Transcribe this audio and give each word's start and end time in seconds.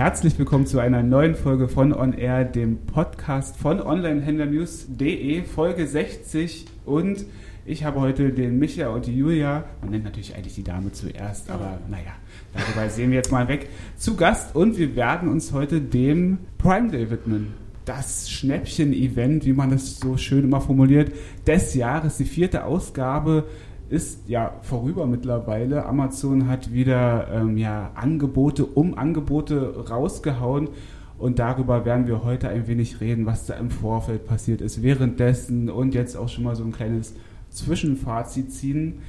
Herzlich 0.00 0.38
willkommen 0.38 0.64
zu 0.64 0.78
einer 0.78 1.02
neuen 1.02 1.34
Folge 1.34 1.68
von 1.68 1.92
On 1.92 2.14
Air, 2.14 2.46
dem 2.46 2.86
Podcast 2.86 3.58
von 3.58 3.82
Onlinehändlernews.de, 3.82 5.42
Folge 5.42 5.86
60. 5.86 6.64
Und 6.86 7.26
ich 7.66 7.84
habe 7.84 8.00
heute 8.00 8.30
den 8.30 8.58
Micha 8.58 8.88
und 8.88 9.04
die 9.04 9.14
Julia, 9.14 9.64
man 9.82 9.90
nennt 9.90 10.04
natürlich 10.04 10.34
eigentlich 10.34 10.54
die 10.54 10.64
Dame 10.64 10.90
zuerst, 10.92 11.50
aber 11.50 11.80
naja, 11.90 12.14
darüber 12.54 12.88
sehen 12.88 13.10
wir 13.10 13.18
jetzt 13.18 13.30
mal 13.30 13.46
weg, 13.48 13.68
zu 13.98 14.16
Gast. 14.16 14.56
Und 14.56 14.78
wir 14.78 14.96
werden 14.96 15.28
uns 15.28 15.52
heute 15.52 15.82
dem 15.82 16.38
Prime 16.56 16.90
Day 16.90 17.10
widmen. 17.10 17.48
Das 17.84 18.30
Schnäppchen-Event, 18.30 19.44
wie 19.44 19.52
man 19.52 19.68
das 19.68 20.00
so 20.00 20.16
schön 20.16 20.44
immer 20.44 20.62
formuliert, 20.62 21.12
des 21.46 21.74
Jahres, 21.74 22.16
die 22.16 22.24
vierte 22.24 22.64
Ausgabe 22.64 23.44
ist 23.90 24.28
ja 24.28 24.54
vorüber 24.62 25.06
mittlerweile. 25.06 25.84
Amazon 25.84 26.46
hat 26.46 26.72
wieder 26.72 27.28
ähm, 27.32 27.56
ja, 27.56 27.90
Angebote 27.94 28.64
um 28.64 28.96
Angebote 28.96 29.84
rausgehauen. 29.90 30.68
Und 31.18 31.38
darüber 31.38 31.84
werden 31.84 32.06
wir 32.06 32.24
heute 32.24 32.48
ein 32.48 32.66
wenig 32.66 33.00
reden, 33.00 33.26
was 33.26 33.44
da 33.44 33.54
im 33.54 33.70
Vorfeld 33.70 34.26
passiert 34.26 34.62
ist, 34.62 34.82
währenddessen 34.82 35.68
und 35.68 35.94
jetzt 35.94 36.16
auch 36.16 36.30
schon 36.30 36.44
mal 36.44 36.56
so 36.56 36.64
ein 36.64 36.72
kleines 36.72 37.14
Zwischenfazit 37.50 38.52
ziehen. 38.52 39.00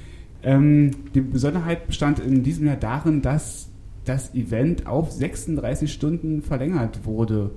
Ähm, 0.42 0.90
die 1.14 1.22
Besonderheit 1.22 1.86
bestand 1.86 2.18
in 2.18 2.42
diesem 2.42 2.66
Jahr 2.66 2.76
darin, 2.76 3.22
dass 3.22 3.68
das 4.04 4.34
Event 4.34 4.86
auf 4.86 5.12
36 5.12 5.90
Stunden 5.90 6.42
verlängert 6.42 7.06
wurde. 7.06 7.52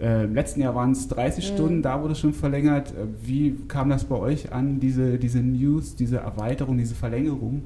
Äh, 0.00 0.24
Im 0.24 0.34
letzten 0.34 0.60
Jahr 0.60 0.74
waren 0.74 0.92
es 0.92 1.08
30 1.08 1.50
mhm. 1.50 1.54
Stunden, 1.54 1.82
da 1.82 2.02
wurde 2.02 2.14
schon 2.14 2.32
verlängert. 2.32 2.90
Äh, 2.90 3.06
wie 3.22 3.56
kam 3.68 3.90
das 3.90 4.04
bei 4.04 4.16
euch 4.16 4.52
an, 4.52 4.80
diese, 4.80 5.18
diese 5.18 5.38
News, 5.38 5.94
diese 5.94 6.18
Erweiterung, 6.18 6.78
diese 6.78 6.94
Verlängerung? 6.94 7.62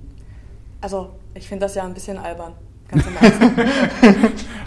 Also, 0.80 1.10
ich 1.34 1.48
finde 1.48 1.64
das 1.64 1.74
ja 1.74 1.84
ein 1.84 1.94
bisschen 1.94 2.18
albern. 2.18 2.52
Ganz 2.90 3.04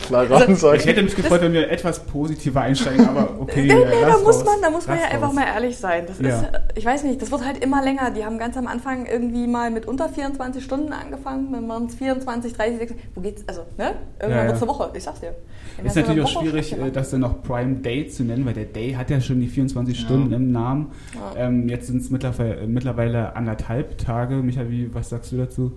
Klar 0.06 0.30
also, 0.48 0.74
ich 0.74 0.86
hätte 0.86 1.02
mich 1.02 1.16
gefreut, 1.16 1.42
wenn 1.42 1.54
wir 1.54 1.72
etwas 1.72 2.00
positiver 2.06 2.62
einsteigen, 2.62 3.08
aber 3.08 3.40
okay. 3.40 3.64
Nee, 3.64 3.74
nee, 3.74 4.02
da 4.02 4.18
muss 4.20 4.44
man, 4.44 4.62
da 4.62 4.70
muss 4.70 4.86
man 4.86 4.98
ja 4.98 5.06
raus. 5.06 5.14
einfach 5.14 5.34
mal 5.34 5.46
ehrlich 5.46 5.78
sein. 5.78 6.06
Das 6.06 6.20
ja. 6.20 6.42
ist, 6.42 6.50
ich 6.76 6.86
weiß 6.86 7.04
nicht, 7.04 7.22
das 7.22 7.32
wird 7.32 7.44
halt 7.46 7.64
immer 7.64 7.84
länger. 7.84 8.12
Die 8.12 8.24
haben 8.24 8.38
ganz 8.38 8.58
am 8.58 8.68
Anfang 8.68 9.08
irgendwie 9.08 9.48
mal 9.48 9.72
mit 9.72 9.88
unter 9.88 10.08
24 10.08 10.64
Stunden 10.64 10.94
angefangen, 10.94 11.52
dann 11.52 11.68
waren 11.68 11.86
es 11.86 11.96
24, 11.96 12.54
30, 12.54 12.78
60. 12.78 12.98
Wo 13.16 13.22
geht's? 13.22 13.44
Also, 13.48 13.62
ne? 13.78 13.94
Irgendwann 14.20 14.30
ja, 14.30 14.38
ja. 14.38 14.44
wird 14.46 14.56
es 14.56 14.62
eine 14.62 14.72
Woche, 14.72 14.92
ich 14.94 15.04
sag's 15.04 15.20
dir. 15.22 15.36
Ist 15.84 15.96
natürlich 15.96 16.24
auch 16.24 16.42
schwierig, 16.42 16.74
äh, 16.74 16.92
das 16.92 17.10
dann 17.10 17.22
noch 17.22 17.42
Prime 17.42 17.78
Day 17.78 18.08
zu 18.08 18.24
nennen, 18.24 18.46
weil 18.46 18.54
der 18.54 18.66
Day 18.66 18.94
hat 18.94 19.10
ja 19.10 19.20
schon 19.20 19.40
die 19.40 19.48
24 19.48 19.98
ja. 19.98 20.06
Stunden 20.06 20.32
im 20.34 20.52
Namen. 20.52 20.92
Ähm, 21.36 21.68
jetzt 21.70 21.88
sind 21.88 22.02
es 22.02 22.12
mittlerweile, 22.12 22.68
mittlerweile 22.68 23.36
anderthalb 23.36 23.98
Tage. 23.98 24.36
Michael, 24.36 24.90
was 24.94 25.10
sagst 25.10 25.32
du 25.32 25.38
dazu? 25.38 25.72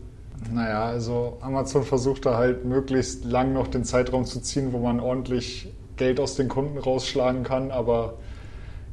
Naja, 0.52 0.84
also 0.84 1.38
Amazon 1.40 1.84
versucht 1.84 2.26
da 2.26 2.36
halt 2.36 2.64
möglichst 2.64 3.24
lang 3.24 3.52
noch 3.52 3.68
den 3.68 3.84
Zeitraum 3.84 4.24
zu 4.24 4.40
ziehen, 4.40 4.72
wo 4.72 4.78
man 4.78 5.00
ordentlich 5.00 5.72
Geld 5.96 6.20
aus 6.20 6.34
den 6.36 6.48
Kunden 6.48 6.78
rausschlagen 6.78 7.44
kann, 7.44 7.70
aber 7.70 8.14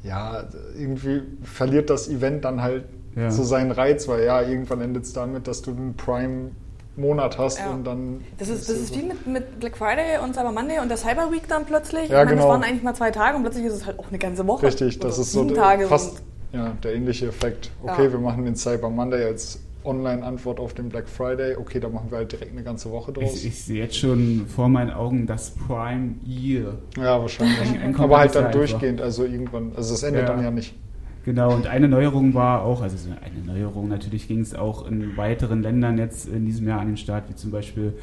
ja, 0.03 0.43
irgendwie 0.77 1.21
verliert 1.43 1.89
das 1.89 2.07
Event 2.07 2.45
dann 2.45 2.61
halt 2.61 2.85
ja. 3.15 3.31
so 3.31 3.43
seinen 3.43 3.71
Reiz, 3.71 4.07
weil 4.07 4.23
ja, 4.23 4.41
irgendwann 4.41 4.81
endet 4.81 5.03
es 5.03 5.13
damit, 5.13 5.47
dass 5.47 5.61
du 5.61 5.71
einen 5.71 5.95
Prime 5.95 6.51
Monat 6.97 7.37
hast 7.37 7.59
ja. 7.59 7.69
und 7.69 7.85
dann. 7.85 8.21
Das 8.37 8.49
ist, 8.49 8.69
das 8.69 8.77
ist 8.77 8.95
wie 8.95 9.03
mit, 9.03 9.25
mit 9.25 9.59
Black 9.59 9.77
Friday 9.77 10.19
und 10.23 10.35
Cyber 10.35 10.51
Monday 10.51 10.79
und 10.79 10.89
der 10.89 10.97
Cyber 10.97 11.31
Week 11.31 11.47
dann 11.47 11.65
plötzlich. 11.65 12.09
Ja, 12.09 12.21
ich 12.21 12.25
meine, 12.25 12.29
genau. 12.31 12.41
das 12.41 12.49
waren 12.49 12.63
eigentlich 12.63 12.83
mal 12.83 12.93
zwei 12.93 13.11
Tage 13.11 13.37
und 13.37 13.43
plötzlich 13.43 13.65
ist 13.65 13.73
es 13.73 13.85
halt 13.85 13.97
auch 13.97 14.09
eine 14.09 14.17
ganze 14.17 14.45
Woche. 14.45 14.67
Richtig, 14.67 14.99
das 14.99 15.17
ist 15.17 15.31
so 15.31 15.45
Tage 15.45 15.87
fast 15.87 16.21
ja, 16.51 16.73
der 16.83 16.93
ähnliche 16.93 17.27
Effekt. 17.27 17.71
Okay, 17.81 18.05
ja. 18.05 18.11
wir 18.11 18.19
machen 18.19 18.43
den 18.43 18.55
Cyber 18.55 18.89
Monday 18.89 19.23
als 19.23 19.59
Online-Antwort 19.83 20.59
auf 20.59 20.73
den 20.73 20.89
Black 20.89 21.09
Friday, 21.09 21.55
okay, 21.55 21.79
da 21.79 21.89
machen 21.89 22.11
wir 22.11 22.19
halt 22.19 22.31
direkt 22.31 22.51
eine 22.51 22.63
ganze 22.63 22.91
Woche 22.91 23.11
draus. 23.11 23.35
Ich, 23.35 23.47
ich 23.47 23.63
sehe 23.63 23.83
jetzt 23.83 23.97
schon 23.97 24.45
vor 24.47 24.69
meinen 24.69 24.91
Augen 24.91 25.27
das 25.27 25.51
Prime 25.51 26.15
Year. 26.25 26.79
Ja, 26.97 27.19
wahrscheinlich. 27.19 27.99
Aber 27.99 28.19
halt 28.19 28.35
dann 28.35 28.51
durchgehend, 28.51 29.01
also 29.01 29.25
irgendwann, 29.25 29.73
also 29.75 29.93
es 29.93 30.03
endet 30.03 30.23
ja. 30.23 30.27
dann 30.27 30.43
ja 30.43 30.51
nicht. 30.51 30.75
Genau, 31.23 31.53
und 31.53 31.67
eine 31.67 31.87
Neuerung 31.87 32.33
war 32.33 32.63
auch, 32.63 32.81
also 32.81 32.97
eine 33.09 33.45
Neuerung, 33.45 33.87
natürlich 33.87 34.27
ging 34.27 34.39
es 34.39 34.55
auch 34.55 34.87
in 34.87 35.17
weiteren 35.17 35.61
Ländern 35.61 35.99
jetzt 35.99 36.27
in 36.27 36.45
diesem 36.45 36.67
Jahr 36.67 36.79
an 36.79 36.87
den 36.87 36.97
Start, 36.97 37.29
wie 37.29 37.35
zum 37.35 37.51
Beispiel 37.51 37.93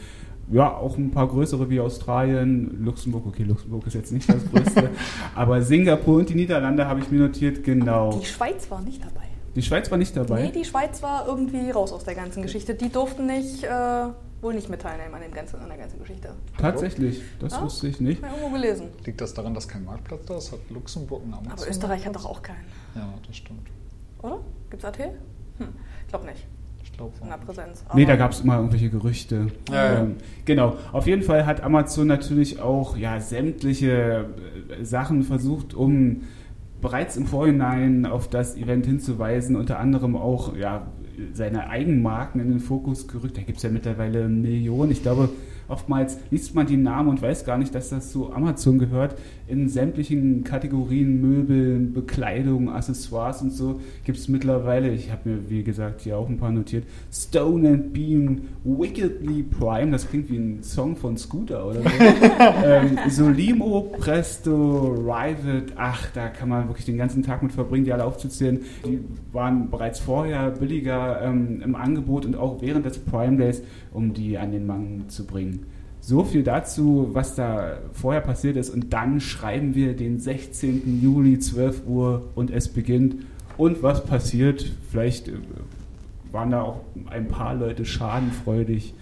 ja, 0.50 0.74
auch 0.74 0.96
ein 0.96 1.10
paar 1.10 1.28
größere 1.28 1.68
wie 1.68 1.80
Australien, 1.80 2.82
Luxemburg, 2.82 3.26
okay, 3.26 3.42
Luxemburg 3.42 3.86
ist 3.86 3.94
jetzt 3.94 4.12
nicht 4.12 4.28
das 4.28 4.48
größte, 4.50 4.90
aber 5.34 5.62
Singapur 5.62 6.18
und 6.18 6.28
die 6.28 6.34
Niederlande 6.34 6.86
habe 6.86 7.00
ich 7.00 7.10
mir 7.10 7.18
notiert, 7.18 7.64
genau. 7.64 8.08
Aber 8.08 8.20
die 8.20 8.26
Schweiz 8.26 8.70
war 8.70 8.80
nicht 8.80 9.02
dabei. 9.02 9.27
Die 9.54 9.62
Schweiz 9.62 9.90
war 9.90 9.98
nicht 9.98 10.16
dabei? 10.16 10.44
Nee, 10.44 10.52
die 10.52 10.64
Schweiz 10.64 11.02
war 11.02 11.26
irgendwie 11.26 11.70
raus 11.70 11.92
aus 11.92 12.04
der 12.04 12.14
ganzen 12.14 12.42
Geschichte. 12.42 12.74
Die 12.74 12.90
durften 12.90 13.26
nicht, 13.26 13.64
äh, 13.64 14.06
wohl 14.40 14.54
nicht 14.54 14.68
mit 14.68 14.82
teilnehmen 14.82 15.14
an, 15.14 15.20
dem 15.20 15.32
ganzen, 15.32 15.60
an 15.60 15.68
der 15.68 15.78
ganzen 15.78 15.98
Geschichte. 15.98 16.34
Tatsächlich, 16.58 17.22
das 17.40 17.54
ja? 17.54 17.62
wusste 17.62 17.88
ich 17.88 18.00
nicht. 18.00 18.22
Ich 18.22 18.28
irgendwo 18.28 18.50
gelesen. 18.50 18.88
Liegt 19.04 19.20
das 19.20 19.34
daran, 19.34 19.54
dass 19.54 19.66
kein 19.66 19.84
Marktplatz 19.84 20.26
da 20.26 20.36
ist? 20.36 20.52
Hat 20.52 20.60
Luxemburg 20.70 21.22
einen 21.22 21.34
Amazon? 21.34 21.52
Aber 21.52 21.68
Österreich 21.68 22.06
hat 22.06 22.14
doch 22.14 22.26
auch 22.26 22.42
keinen. 22.42 22.66
Ja, 22.94 23.08
das 23.26 23.36
stimmt. 23.36 23.68
Oder? 24.22 24.40
Gibt 24.70 24.82
es 24.82 24.88
AT? 24.88 24.98
Hm, 24.98 25.68
ich 26.02 26.08
glaube 26.08 26.26
nicht. 26.26 26.46
Ich 26.82 26.92
glaube 26.92 27.12
In 27.22 27.28
der 27.28 27.36
Präsenz. 27.36 27.84
Aber 27.86 27.98
nee, 27.98 28.06
da 28.06 28.16
gab 28.16 28.32
es 28.32 28.40
immer 28.40 28.56
irgendwelche 28.56 28.90
Gerüchte. 28.90 29.48
Ja, 29.70 30.00
ähm, 30.00 30.16
genau. 30.44 30.76
Auf 30.92 31.06
jeden 31.06 31.22
Fall 31.22 31.46
hat 31.46 31.62
Amazon 31.62 32.06
natürlich 32.06 32.60
auch 32.60 32.96
ja, 32.96 33.20
sämtliche 33.20 34.26
äh, 34.68 34.84
Sachen 34.84 35.22
versucht, 35.22 35.74
um 35.74 36.22
bereits 36.80 37.16
im 37.16 37.26
Vorhinein 37.26 38.06
auf 38.06 38.28
das 38.28 38.56
Event 38.56 38.86
hinzuweisen, 38.86 39.56
unter 39.56 39.78
anderem 39.78 40.16
auch 40.16 40.56
ja, 40.56 40.88
seine 41.32 41.68
Eigenmarken 41.68 42.40
in 42.40 42.50
den 42.50 42.60
Fokus 42.60 43.08
gerückt. 43.08 43.36
Da 43.36 43.42
gibt 43.42 43.58
es 43.58 43.62
ja 43.62 43.70
mittlerweile 43.70 44.28
Millionen. 44.28 44.92
Ich 44.92 45.02
glaube, 45.02 45.28
oftmals 45.68 46.18
liest 46.30 46.54
man 46.54 46.66
die 46.66 46.76
Namen 46.76 47.08
und 47.08 47.22
weiß 47.22 47.44
gar 47.44 47.58
nicht, 47.58 47.74
dass 47.74 47.90
das 47.90 48.10
zu 48.10 48.32
Amazon 48.32 48.78
gehört. 48.78 49.16
In 49.46 49.68
sämtlichen 49.68 50.44
Kategorien 50.44 51.20
Möbel, 51.20 51.78
Bekleidung, 51.78 52.70
Accessoires 52.70 53.42
und 53.42 53.52
so 53.52 53.80
gibt 54.04 54.18
es 54.18 54.28
mittlerweile, 54.28 54.90
ich 54.90 55.10
habe 55.10 55.30
mir 55.30 55.50
wie 55.50 55.62
gesagt 55.62 56.02
hier 56.02 56.18
auch 56.18 56.28
ein 56.28 56.38
paar 56.38 56.50
notiert, 56.50 56.84
Stone 57.12 57.68
and 57.68 57.92
Beam, 57.92 58.42
Wickedly 58.64 59.42
Prime, 59.42 59.90
das 59.90 60.08
klingt 60.08 60.30
wie 60.30 60.36
ein 60.36 60.62
Song 60.62 60.96
von 60.96 61.16
Scooter 61.16 61.66
oder 61.66 61.82
so. 61.82 61.88
ähm, 62.64 62.98
Solimo, 63.08 63.92
Presto, 63.98 64.94
Rivet, 64.94 65.72
ach, 65.76 66.10
da 66.12 66.28
kann 66.28 66.48
man 66.48 66.68
wirklich 66.68 66.86
den 66.86 66.98
ganzen 66.98 67.22
Tag 67.22 67.42
mit 67.42 67.52
verbringen, 67.52 67.84
die 67.84 67.92
alle 67.92 68.04
aufzuzählen. 68.04 68.60
Die 68.86 69.00
waren 69.32 69.70
bereits 69.70 70.00
vorher 70.00 70.50
billiger 70.50 71.22
ähm, 71.22 71.60
im 71.62 71.74
Angebot 71.74 72.26
und 72.26 72.36
auch 72.36 72.60
während 72.60 72.84
des 72.84 72.98
Prime 72.98 73.36
Days, 73.36 73.62
um 73.92 74.12
die 74.14 74.38
an 74.38 74.52
den 74.52 74.66
Mann 74.66 75.04
zu 75.08 75.26
bringen. 75.26 75.57
So 76.08 76.24
viel 76.24 76.42
dazu, 76.42 77.10
was 77.12 77.34
da 77.34 77.80
vorher 77.92 78.22
passiert 78.22 78.56
ist. 78.56 78.70
Und 78.70 78.94
dann 78.94 79.20
schreiben 79.20 79.74
wir 79.74 79.94
den 79.94 80.18
16. 80.18 81.02
Juli, 81.02 81.38
12 81.38 81.82
Uhr 81.86 82.30
und 82.34 82.50
es 82.50 82.70
beginnt. 82.70 83.26
Und 83.58 83.82
was 83.82 84.06
passiert? 84.06 84.72
Vielleicht 84.90 85.28
äh, 85.28 85.32
waren 86.32 86.52
da 86.52 86.62
auch 86.62 86.80
ein 87.10 87.28
paar 87.28 87.54
Leute 87.54 87.84
schadenfreudig. 87.84 88.94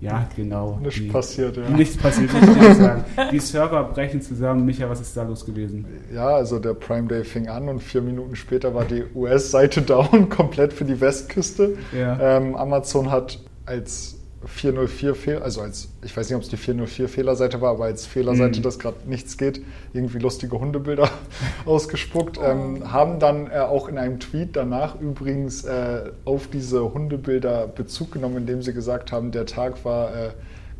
Ja, 0.00 0.30
genau. 0.34 0.80
Nichts 0.82 1.00
die, 1.00 1.08
passiert, 1.08 1.58
ja. 1.58 1.68
Nichts 1.68 1.98
passiert, 1.98 2.30
ich 2.32 2.74
sagen. 2.74 3.04
Die 3.32 3.38
Server 3.38 3.84
brechen 3.84 4.22
zusammen. 4.22 4.64
Micha, 4.64 4.88
was 4.88 5.02
ist 5.02 5.14
da 5.14 5.24
los 5.24 5.44
gewesen? 5.44 5.84
Ja, 6.10 6.28
also 6.28 6.58
der 6.58 6.72
Prime 6.72 7.06
Day 7.06 7.22
fing 7.22 7.48
an 7.48 7.68
und 7.68 7.82
vier 7.82 8.00
Minuten 8.00 8.34
später 8.34 8.74
war 8.74 8.86
die 8.86 9.04
US-Seite 9.14 9.82
down, 9.86 10.30
komplett 10.30 10.72
für 10.72 10.86
die 10.86 11.02
Westküste. 11.02 11.76
Ja. 11.92 12.38
Ähm, 12.38 12.56
Amazon 12.56 13.10
hat 13.10 13.40
als 13.66 14.19
404 14.46 15.14
Fehler, 15.14 15.42
also 15.42 15.60
als, 15.60 15.88
ich 16.02 16.16
weiß 16.16 16.28
nicht, 16.28 16.36
ob 16.36 16.42
es 16.42 16.48
die 16.48 16.56
404 16.56 17.08
Fehlerseite 17.08 17.60
war, 17.60 17.72
aber 17.72 17.84
als 17.84 18.06
Fehlerseite, 18.06 18.60
mhm. 18.60 18.62
dass 18.62 18.78
gerade 18.78 18.96
nichts 19.06 19.36
geht, 19.36 19.60
irgendwie 19.92 20.18
lustige 20.18 20.58
Hundebilder 20.58 21.10
ausgespuckt, 21.66 22.38
oh. 22.38 22.44
ähm, 22.44 22.90
haben 22.90 23.18
dann 23.18 23.50
äh, 23.50 23.58
auch 23.58 23.86
in 23.88 23.98
einem 23.98 24.18
Tweet 24.18 24.56
danach 24.56 24.98
übrigens 24.98 25.64
äh, 25.64 26.10
auf 26.24 26.48
diese 26.48 26.94
Hundebilder 26.94 27.66
Bezug 27.68 28.12
genommen, 28.12 28.38
indem 28.38 28.62
sie 28.62 28.72
gesagt 28.72 29.12
haben, 29.12 29.30
der 29.30 29.44
Tag 29.44 29.84
war 29.84 30.14
äh, 30.14 30.30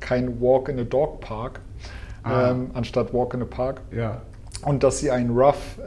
kein 0.01 0.41
Walk 0.41 0.71
in 0.71 0.79
a 0.79 0.85
Dog 0.85 1.21
Park, 1.21 1.61
ah. 2.23 2.53
ähm, 2.53 2.71
anstatt 2.73 3.13
Walk 3.13 3.35
in 3.35 3.43
a 3.43 3.47
Park. 3.47 3.83
Ja. 3.95 4.23
Und 4.63 4.83
dass 4.83 5.01
sie 5.01 5.11
ein 5.11 5.31
Rough 5.31 5.79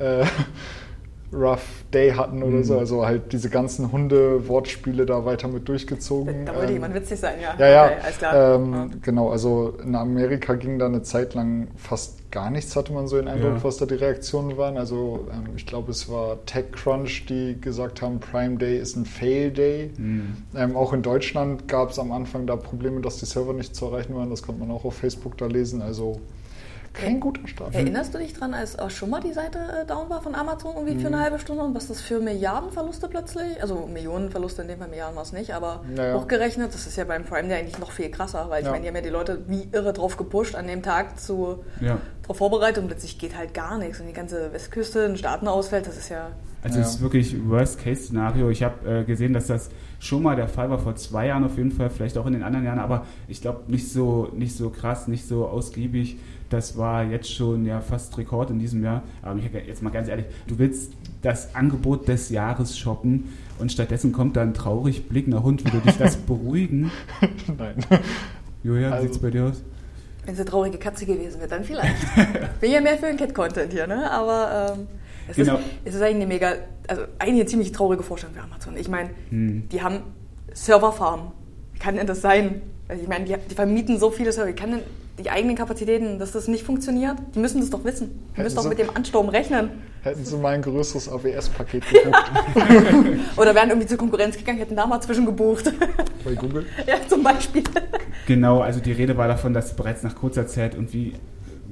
Rough 1.33 1.83
Day 1.94 2.12
hatten 2.12 2.44
oder 2.44 2.57
mhm. 2.57 2.63
so. 2.63 2.77
Also 2.77 3.06
halt 3.06 3.33
diese 3.33 3.50
ganzen 3.50 3.91
Hunde-Wortspiele 3.91 5.06
da 5.06 5.25
weiter 5.25 5.47
mit 5.47 5.68
durchgezogen. 5.68 6.45
Da 6.45 6.56
wollte 6.56 6.68
ähm, 6.68 6.74
jemand 6.74 6.95
witzig 6.95 7.19
sein, 7.19 7.35
ja. 7.41 7.56
Ja, 7.57 7.68
ja. 7.68 7.85
Okay, 7.85 7.95
alles 8.03 8.18
klar. 8.18 8.56
Ähm, 8.56 8.74
ja. 8.74 8.89
Genau, 9.01 9.30
also 9.30 9.74
in 9.83 9.95
Amerika 9.95 10.56
ging 10.56 10.80
da 10.80 10.85
eine 10.85 11.03
Zeit 11.03 11.33
lang 11.33 11.68
fast 11.75 12.31
gar 12.31 12.50
nichts, 12.50 12.75
hatte 12.75 12.91
man 12.94 13.07
so 13.07 13.15
den 13.15 13.27
Eindruck, 13.27 13.57
ja. 13.57 13.63
was 13.63 13.77
da 13.77 13.85
die 13.85 13.94
Reaktionen 13.94 14.57
waren. 14.57 14.77
Also 14.77 15.27
ähm, 15.31 15.51
ich 15.56 15.65
glaube, 15.65 15.91
es 15.91 16.09
war 16.09 16.44
TechCrunch, 16.45 17.27
die 17.27 17.59
gesagt 17.62 18.01
haben, 18.01 18.19
Prime 18.19 18.57
Day 18.57 18.80
ist 18.80 18.95
ein 18.95 19.06
Fail 19.06 19.51
Day. 19.51 19.91
Mhm. 19.97 20.38
Ähm, 20.56 20.75
auch 20.75 20.94
in 20.94 21.03
Deutschland 21.03 21.68
gab 21.68 21.91
es 21.91 22.00
am 22.00 22.12
Anfang 22.12 22.47
da 22.47 22.56
Probleme, 22.56 23.01
dass 23.01 23.18
die 23.18 23.25
Server 23.25 23.53
nicht 23.53 23.75
zu 23.75 23.85
erreichen 23.85 24.15
waren. 24.15 24.30
Das 24.30 24.41
konnte 24.41 24.62
man 24.62 24.71
auch 24.71 24.83
auf 24.83 24.95
Facebook 24.95 25.38
da 25.38 25.45
lesen. 25.45 25.81
Also 25.81 26.19
Kein 26.94 27.19
guter 27.19 27.48
Start. 27.48 27.74
Erinnerst 27.74 28.13
du 28.13 28.19
dich 28.19 28.34
dran, 28.34 28.54
als 28.54 28.78
auch 28.78 28.92
schon 28.92 29.10
mal 29.10 29.19
die 29.19 29.34
Seite 29.34 29.57
äh, 29.81 29.86
down 29.86 30.10
war 30.10 30.22
von 30.22 30.36
Amazon 30.36 30.75
irgendwie 30.75 31.00
für 31.00 31.07
eine 31.07 31.18
mhm. 31.18 31.22
halbe 31.22 31.40
Stunde 31.40 31.63
und 31.63 31.74
was 31.74 31.88
das 31.88 32.01
für 32.01 32.19
Milliardenverluste 32.19 33.07
plötzlich, 33.07 33.62
also 33.62 33.88
Millionenverluste 33.88 34.62
in 34.62 34.68
dem 34.68 34.80
Fall 34.80 34.90
Milliarden 34.90 35.16
war 35.16 35.24
es 35.24 35.34
nicht, 35.34 35.56
aber 35.56 35.84
naja. 35.90 36.19
hochgerechnet, 36.19 36.74
das 36.74 36.86
ist 36.86 36.95
ja 36.95 37.04
beim 37.04 37.25
Prime 37.25 37.48
Day 37.48 37.60
eigentlich 37.60 37.80
noch 37.80 37.92
viel 37.92 38.12
krasser, 38.12 38.50
weil 38.50 38.60
ich 38.60 38.66
ja. 38.68 38.72
meine, 38.72 38.84
die 38.84 38.88
haben 38.90 38.95
ja 38.95 39.01
die 39.01 39.10
Leute 39.10 39.42
wie 39.48 39.68
irre 39.72 39.92
drauf 39.92 40.18
gepusht 40.18 40.56
an 40.56 40.68
dem 40.68 40.84
Tag 40.84 41.19
zu 41.19 41.63
ja. 41.81 41.98
Darauf 42.24 42.38
vorbereitet 42.38 42.81
und 42.81 42.88
plötzlich 42.88 43.18
geht 43.20 43.38
halt 43.38 43.54
gar 43.54 43.78
nichts 43.78 44.00
und 44.00 44.08
die 44.08 44.14
ganze 44.14 44.52
Westküste 44.52 45.02
in 45.02 45.18
Staaten 45.18 45.48
ausfällt, 45.48 45.86
das 45.88 45.98
ist 45.98 46.10
ja. 46.10 46.31
Also 46.64 46.80
es 46.80 46.96
ist 46.96 47.02
wirklich 47.02 47.36
Worst-Case-Szenario. 47.46 48.50
Ich 48.50 48.64
habe 48.64 48.90
äh, 48.90 49.04
gesehen, 49.04 49.34
dass 49.34 49.48
das 49.48 49.70
schon 50.00 50.24
mal 50.24 50.38
der 50.38 50.48
Fall 50.48 50.70
war 50.70 50.80
vor 50.80 50.96
zwei 50.96 51.28
Jahren 51.28 51.44
auf 51.44 51.58
jeden 51.58 51.72
Fall, 51.72 51.90
vielleicht 51.90 52.18
auch 52.18 52.25
in 52.25 52.31
den 52.31 52.44
anderen 52.44 52.66
Jahren, 52.66 52.80
aber 52.80 53.06
ich 53.28 53.42
glaube 53.42 53.70
nicht 53.70 53.92
so, 53.92 54.30
nicht 54.34 54.56
so 54.56 54.70
krass, 54.70 55.10
nicht 55.10 55.28
so 55.28 55.46
ausgiebig. 55.46 56.18
Das 56.50 56.78
war 56.78 57.04
jetzt 57.04 57.34
schon 57.34 57.66
ja 57.66 57.81
fast 57.81 58.18
Rekord 58.18 58.50
in 58.50 58.60
diesem 58.60 58.81
Jahr. 58.81 59.04
Aber 59.22 59.38
jetzt 59.40 59.81
mal 59.81 59.90
ganz 59.90 60.08
ehrlich, 60.08 60.26
du 60.48 60.58
willst 60.58 60.94
das 61.22 61.54
Angebot 61.54 62.08
des 62.08 62.30
Jahres 62.30 62.78
shoppen 62.78 63.34
und 63.60 63.72
stattdessen 63.72 64.14
kommt 64.14 64.38
da 64.38 64.42
ein 64.42 64.54
traurig 64.54 65.10
blickender 65.10 65.44
Hund. 65.44 65.66
Würde 65.66 65.80
dich 65.80 65.98
das 65.98 66.16
beruhigen? 66.28 66.92
Nein. 67.58 67.76
Julia, 68.64 68.90
wie 68.90 68.94
also, 68.94 69.08
sieht 69.08 69.16
es 69.16 69.22
bei 69.22 69.31
dir 69.31 69.46
aus? 69.46 69.64
Wenn 70.25 70.34
es 70.34 70.40
eine 70.40 70.50
traurige 70.50 70.78
Katze 70.78 71.06
gewesen 71.06 71.40
wäre, 71.40 71.50
dann 71.50 71.64
vielleicht. 71.64 71.96
Bin 72.62 72.72
ja 72.72 72.81
mehr 72.81 72.98
für 72.98 73.08
den 73.08 73.18
Cat-Content 73.18 73.74
hier, 73.74 73.88
ne? 73.88 74.10
Aber 74.10 74.75
ähm, 74.78 74.88
es, 75.28 75.36
genau. 75.36 75.56
ist, 75.56 75.64
es 75.86 75.96
ist 75.96 76.02
eigentlich 76.02 76.16
eine 76.16 76.28
mega, 76.28 76.54
also 76.88 77.04
eigentlich 77.20 77.42
eine 77.42 77.46
ziemlich 77.46 77.72
traurige 77.72 78.04
Vorstellung 78.04 78.36
für 78.36 78.42
Amazon. 78.42 78.78
Ich 78.78 78.88
meine, 78.88 79.10
hm. 79.30 79.68
die 79.70 79.81
haben 79.81 80.02
Serverfarmen. 80.54 81.31
Wie 81.74 81.80
kann 81.80 81.96
denn 81.96 82.08
das 82.08 82.22
sein? 82.22 82.62
Also 82.88 83.02
ich 83.02 83.10
meine, 83.10 83.25
die, 83.25 83.36
die, 83.50 83.56
vermieten 83.56 84.00
so 84.00 84.12
viele 84.12 84.31
Server. 84.31 84.50
Wie 84.50 84.56
kann 84.56 84.72
denn 84.72 84.81
die 85.19 85.30
eigenen 85.30 85.56
Kapazitäten, 85.56 86.18
dass 86.18 86.31
das 86.31 86.48
nicht 86.48 86.63
funktioniert? 86.63 87.15
Die 87.36 87.39
müssen 87.39 87.60
das 87.60 87.69
doch 87.69 87.83
wissen. 87.83 88.10
Die 88.10 88.38
hätten 88.38 88.44
müssen 88.44 88.56
doch 88.56 88.68
mit 88.68 88.80
dem 88.80 88.89
Ansturm 88.95 89.30
rechnen. 89.30 89.69
Hätten 90.01 90.25
sie 90.25 90.38
mal 90.38 90.54
ein 90.56 90.62
größeres 90.62 91.07
AWS-Paket 91.10 91.83
gebucht. 91.88 92.31
Oder 93.38 93.56
wären 93.56 93.69
irgendwie 93.69 93.88
zur 93.88 93.98
Konkurrenz 93.98 94.38
gegangen, 94.38 94.57
hätten 94.57 94.75
da 94.75 94.86
mal 94.86 95.00
zwischengebucht. 95.00 95.71
Bei 96.25 96.33
Google? 96.33 96.65
Ja, 96.88 96.95
zum 97.07 97.24
Beispiel. 97.24 97.63
Genau, 98.27 98.60
also 98.60 98.80
die 98.80 98.92
Rede 98.92 99.15
war 99.15 99.27
davon, 99.27 99.54
dass 99.54 99.75
bereits 99.75 100.04
nach 100.04 100.15
kurzer 100.15 100.48
Zeit 100.48 100.74
irgendwie 100.74 101.13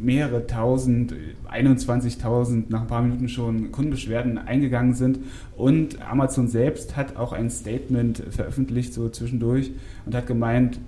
mehrere 0.02 0.48
tausend, 0.48 1.14
21.000 1.52 2.66
nach 2.70 2.82
ein 2.82 2.88
paar 2.88 3.02
Minuten 3.02 3.30
schon 3.30 3.72
Kundenbeschwerden 3.72 4.38
eingegangen 4.38 4.96
sind. 4.96 5.20
Und 5.56 6.02
Amazon 6.02 6.48
selbst 6.48 6.96
hat 6.96 7.18
auch 7.18 7.34
ein 7.34 7.50
Statement 7.50 8.24
veröffentlicht, 8.30 8.94
so 8.94 9.10
zwischendurch, 9.10 9.72
und 10.06 10.16
hat 10.16 10.28
gemeint, 10.28 10.80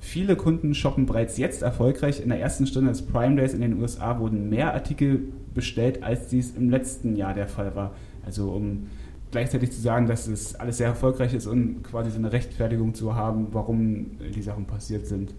Viele 0.00 0.36
Kunden 0.36 0.74
shoppen 0.74 1.06
bereits 1.06 1.38
jetzt 1.38 1.62
erfolgreich. 1.62 2.20
In 2.20 2.28
der 2.28 2.40
ersten 2.40 2.66
Stunde 2.66 2.90
des 2.90 3.02
Prime 3.02 3.36
Days 3.36 3.52
in 3.52 3.60
den 3.60 3.80
USA 3.80 4.20
wurden 4.20 4.48
mehr 4.48 4.74
Artikel 4.74 5.32
bestellt, 5.54 6.02
als 6.02 6.28
dies 6.28 6.54
im 6.56 6.70
letzten 6.70 7.16
Jahr 7.16 7.34
der 7.34 7.48
Fall 7.48 7.74
war. 7.74 7.94
Also 8.24 8.50
um 8.50 8.86
gleichzeitig 9.30 9.72
zu 9.72 9.80
sagen, 9.80 10.06
dass 10.06 10.26
es 10.28 10.54
alles 10.54 10.78
sehr 10.78 10.86
erfolgreich 10.86 11.34
ist 11.34 11.46
und 11.46 11.82
quasi 11.82 12.10
so 12.10 12.18
eine 12.18 12.32
Rechtfertigung 12.32 12.94
zu 12.94 13.14
haben, 13.14 13.48
warum 13.52 14.18
die 14.34 14.42
Sachen 14.42 14.66
passiert 14.66 15.06
sind. 15.06 15.34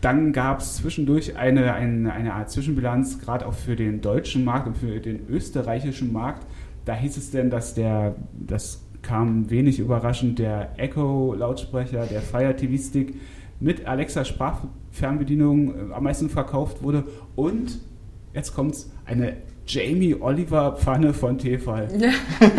Dann 0.00 0.32
gab 0.32 0.60
es 0.60 0.76
zwischendurch 0.76 1.36
eine, 1.36 1.74
eine, 1.74 2.12
eine 2.12 2.34
Art 2.34 2.50
Zwischenbilanz, 2.50 3.18
gerade 3.18 3.46
auch 3.46 3.52
für 3.52 3.76
den 3.76 4.00
deutschen 4.00 4.44
Markt 4.44 4.66
und 4.66 4.78
für 4.78 4.98
den 4.98 5.28
österreichischen 5.28 6.12
Markt. 6.12 6.46
Da 6.86 6.94
hieß 6.94 7.18
es 7.18 7.30
denn, 7.30 7.50
dass 7.50 7.74
der, 7.74 8.16
das 8.32 8.82
kam 9.02 9.50
wenig 9.50 9.78
überraschend, 9.78 10.38
der 10.38 10.78
Echo-Lautsprecher, 10.78 12.06
der 12.06 12.22
Fire 12.22 12.56
TV-Stick 12.56 13.14
mit 13.60 13.86
Alexa 13.86 14.24
Sprachfernbedienung 14.24 15.90
äh, 15.90 15.94
am 15.94 16.04
meisten 16.04 16.30
verkauft 16.30 16.82
wurde 16.82 17.04
und 17.36 17.78
jetzt 18.34 18.54
kommt's, 18.54 18.90
eine 19.04 19.36
Jamie 19.66 20.16
Oliver 20.18 20.76
Pfanne 20.76 21.12
von 21.12 21.38
Tefal. 21.38 21.88
Ja. 21.96 22.10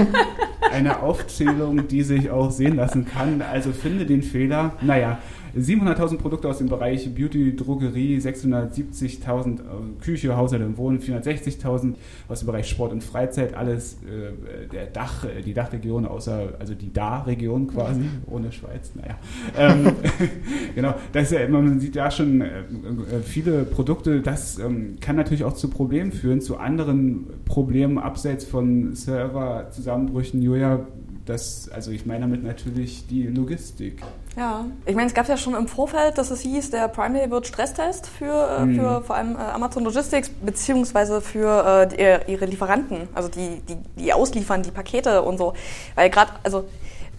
Eine 0.71 1.01
Aufzählung, 1.01 1.89
die 1.89 2.01
sich 2.03 2.29
auch 2.29 2.49
sehen 2.49 2.77
lassen 2.77 3.05
kann. 3.05 3.41
Also 3.41 3.73
finde 3.73 4.05
den 4.05 4.23
Fehler. 4.23 4.71
Naja, 4.81 5.17
700.000 5.57 6.17
Produkte 6.17 6.47
aus 6.47 6.59
dem 6.59 6.67
Bereich 6.67 7.13
Beauty, 7.13 7.55
Drogerie, 7.55 8.17
670.000 8.17 9.59
äh, 9.59 9.61
Küche, 10.01 10.35
Haushalt 10.35 10.63
und 10.63 10.77
Wohnen, 10.77 10.99
460.000 10.99 11.95
aus 12.27 12.39
dem 12.39 12.45
Bereich 12.45 12.69
Sport 12.69 12.93
und 12.93 13.03
Freizeit, 13.03 13.53
alles 13.53 13.97
äh, 14.03 14.67
der 14.71 14.87
Dach, 14.87 15.25
äh, 15.25 15.41
die 15.41 15.53
Dachregion, 15.53 16.05
außer, 16.05 16.53
also 16.59 16.73
die 16.73 16.93
Da-Region 16.93 17.67
quasi, 17.67 18.03
ohne 18.27 18.51
Schweiz, 18.51 18.91
naja. 18.95 19.17
Ähm, 19.57 19.93
genau, 20.75 20.95
das 21.11 21.31
ist 21.31 21.39
ja, 21.39 21.47
man 21.47 21.79
sieht 21.79 21.95
ja 21.95 22.09
schon 22.09 22.41
äh, 22.41 22.45
äh, 22.45 23.21
viele 23.23 23.63
Produkte, 23.63 24.21
das 24.21 24.59
ähm, 24.59 24.97
kann 25.01 25.15
natürlich 25.15 25.43
auch 25.43 25.53
zu 25.53 25.69
Problemen 25.69 26.11
führen, 26.11 26.41
zu 26.41 26.57
anderen 26.57 27.27
Problemen 27.45 27.97
abseits 27.97 28.45
von 28.45 28.95
Serverzusammenbrüchen. 28.95 30.41
Julia, 30.41 30.87
das, 31.25 31.69
also 31.73 31.91
ich 31.91 32.05
meine 32.05 32.21
damit 32.21 32.43
natürlich 32.43 33.07
die 33.07 33.27
Logistik. 33.27 34.01
Ja, 34.37 34.65
ich 34.85 34.95
meine, 34.95 35.07
es 35.07 35.13
gab 35.13 35.27
ja 35.27 35.37
schon 35.37 35.55
im 35.55 35.67
Vorfeld, 35.67 36.17
dass 36.17 36.31
es 36.31 36.41
hieß, 36.41 36.71
der 36.71 36.87
Prime 36.87 37.17
Day 37.17 37.29
wird 37.29 37.47
Stresstest 37.47 38.07
für, 38.07 38.65
mhm. 38.65 38.75
für 38.75 39.01
vor 39.01 39.15
allem 39.15 39.35
äh, 39.35 39.39
Amazon 39.39 39.83
Logistics 39.83 40.29
beziehungsweise 40.29 41.21
für 41.21 41.87
äh, 41.97 42.31
ihre 42.31 42.45
Lieferanten, 42.45 43.07
also 43.13 43.29
die, 43.29 43.61
die, 43.67 43.77
die 43.97 44.13
ausliefern, 44.13 44.63
die 44.63 44.71
Pakete 44.71 45.21
und 45.21 45.37
so. 45.37 45.53
Weil 45.95 46.09
gerade, 46.09 46.31
also 46.43 46.65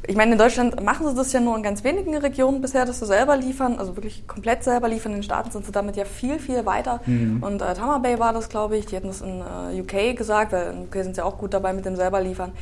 ich 0.07 0.17
meine, 0.17 0.33
in 0.33 0.39
Deutschland 0.39 0.83
machen 0.83 1.07
sie 1.07 1.15
das 1.15 1.33
ja 1.33 1.39
nur 1.39 1.57
in 1.57 1.63
ganz 1.63 1.85
wenigen 1.85 2.17
Regionen 2.17 2.61
bisher, 2.61 2.85
dass 2.85 2.99
sie 2.99 3.07
selber 3.07 3.37
liefern, 3.37 3.79
also 3.79 3.97
wirklich 3.97 4.27
komplett 4.27 4.65
selber 4.65 4.89
liefern. 4.89 5.13
In 5.13 5.19
den 5.19 5.23
Staaten 5.23 5.53
sind 5.53 5.65
sie 5.65 5.71
damit 5.71 5.97
ja 5.97 6.05
viel, 6.05 6.41
viel 6.41 6.67
weiter. 6.67 7.01
Mhm. 7.07 7.43
Und 7.43 7.63
äh, 7.63 7.75
Tamar 7.75 8.03
Bay 8.03 8.19
war 8.19 8.33
das, 8.33 8.49
glaube 8.49 8.77
ich, 8.77 8.87
die 8.87 8.97
hatten 8.97 9.07
das 9.07 9.21
in 9.21 9.41
äh, 9.41 9.81
UK 9.81 10.17
gesagt, 10.17 10.53
weil 10.53 10.73
in 10.73 10.83
UK 10.87 11.05
sind 11.05 11.15
sie 11.15 11.25
auch 11.25 11.39
gut 11.39 11.55
dabei 11.55 11.73
mit 11.73 11.85
dem 11.85 11.95
selber 11.95 12.21
liefern 12.21 12.53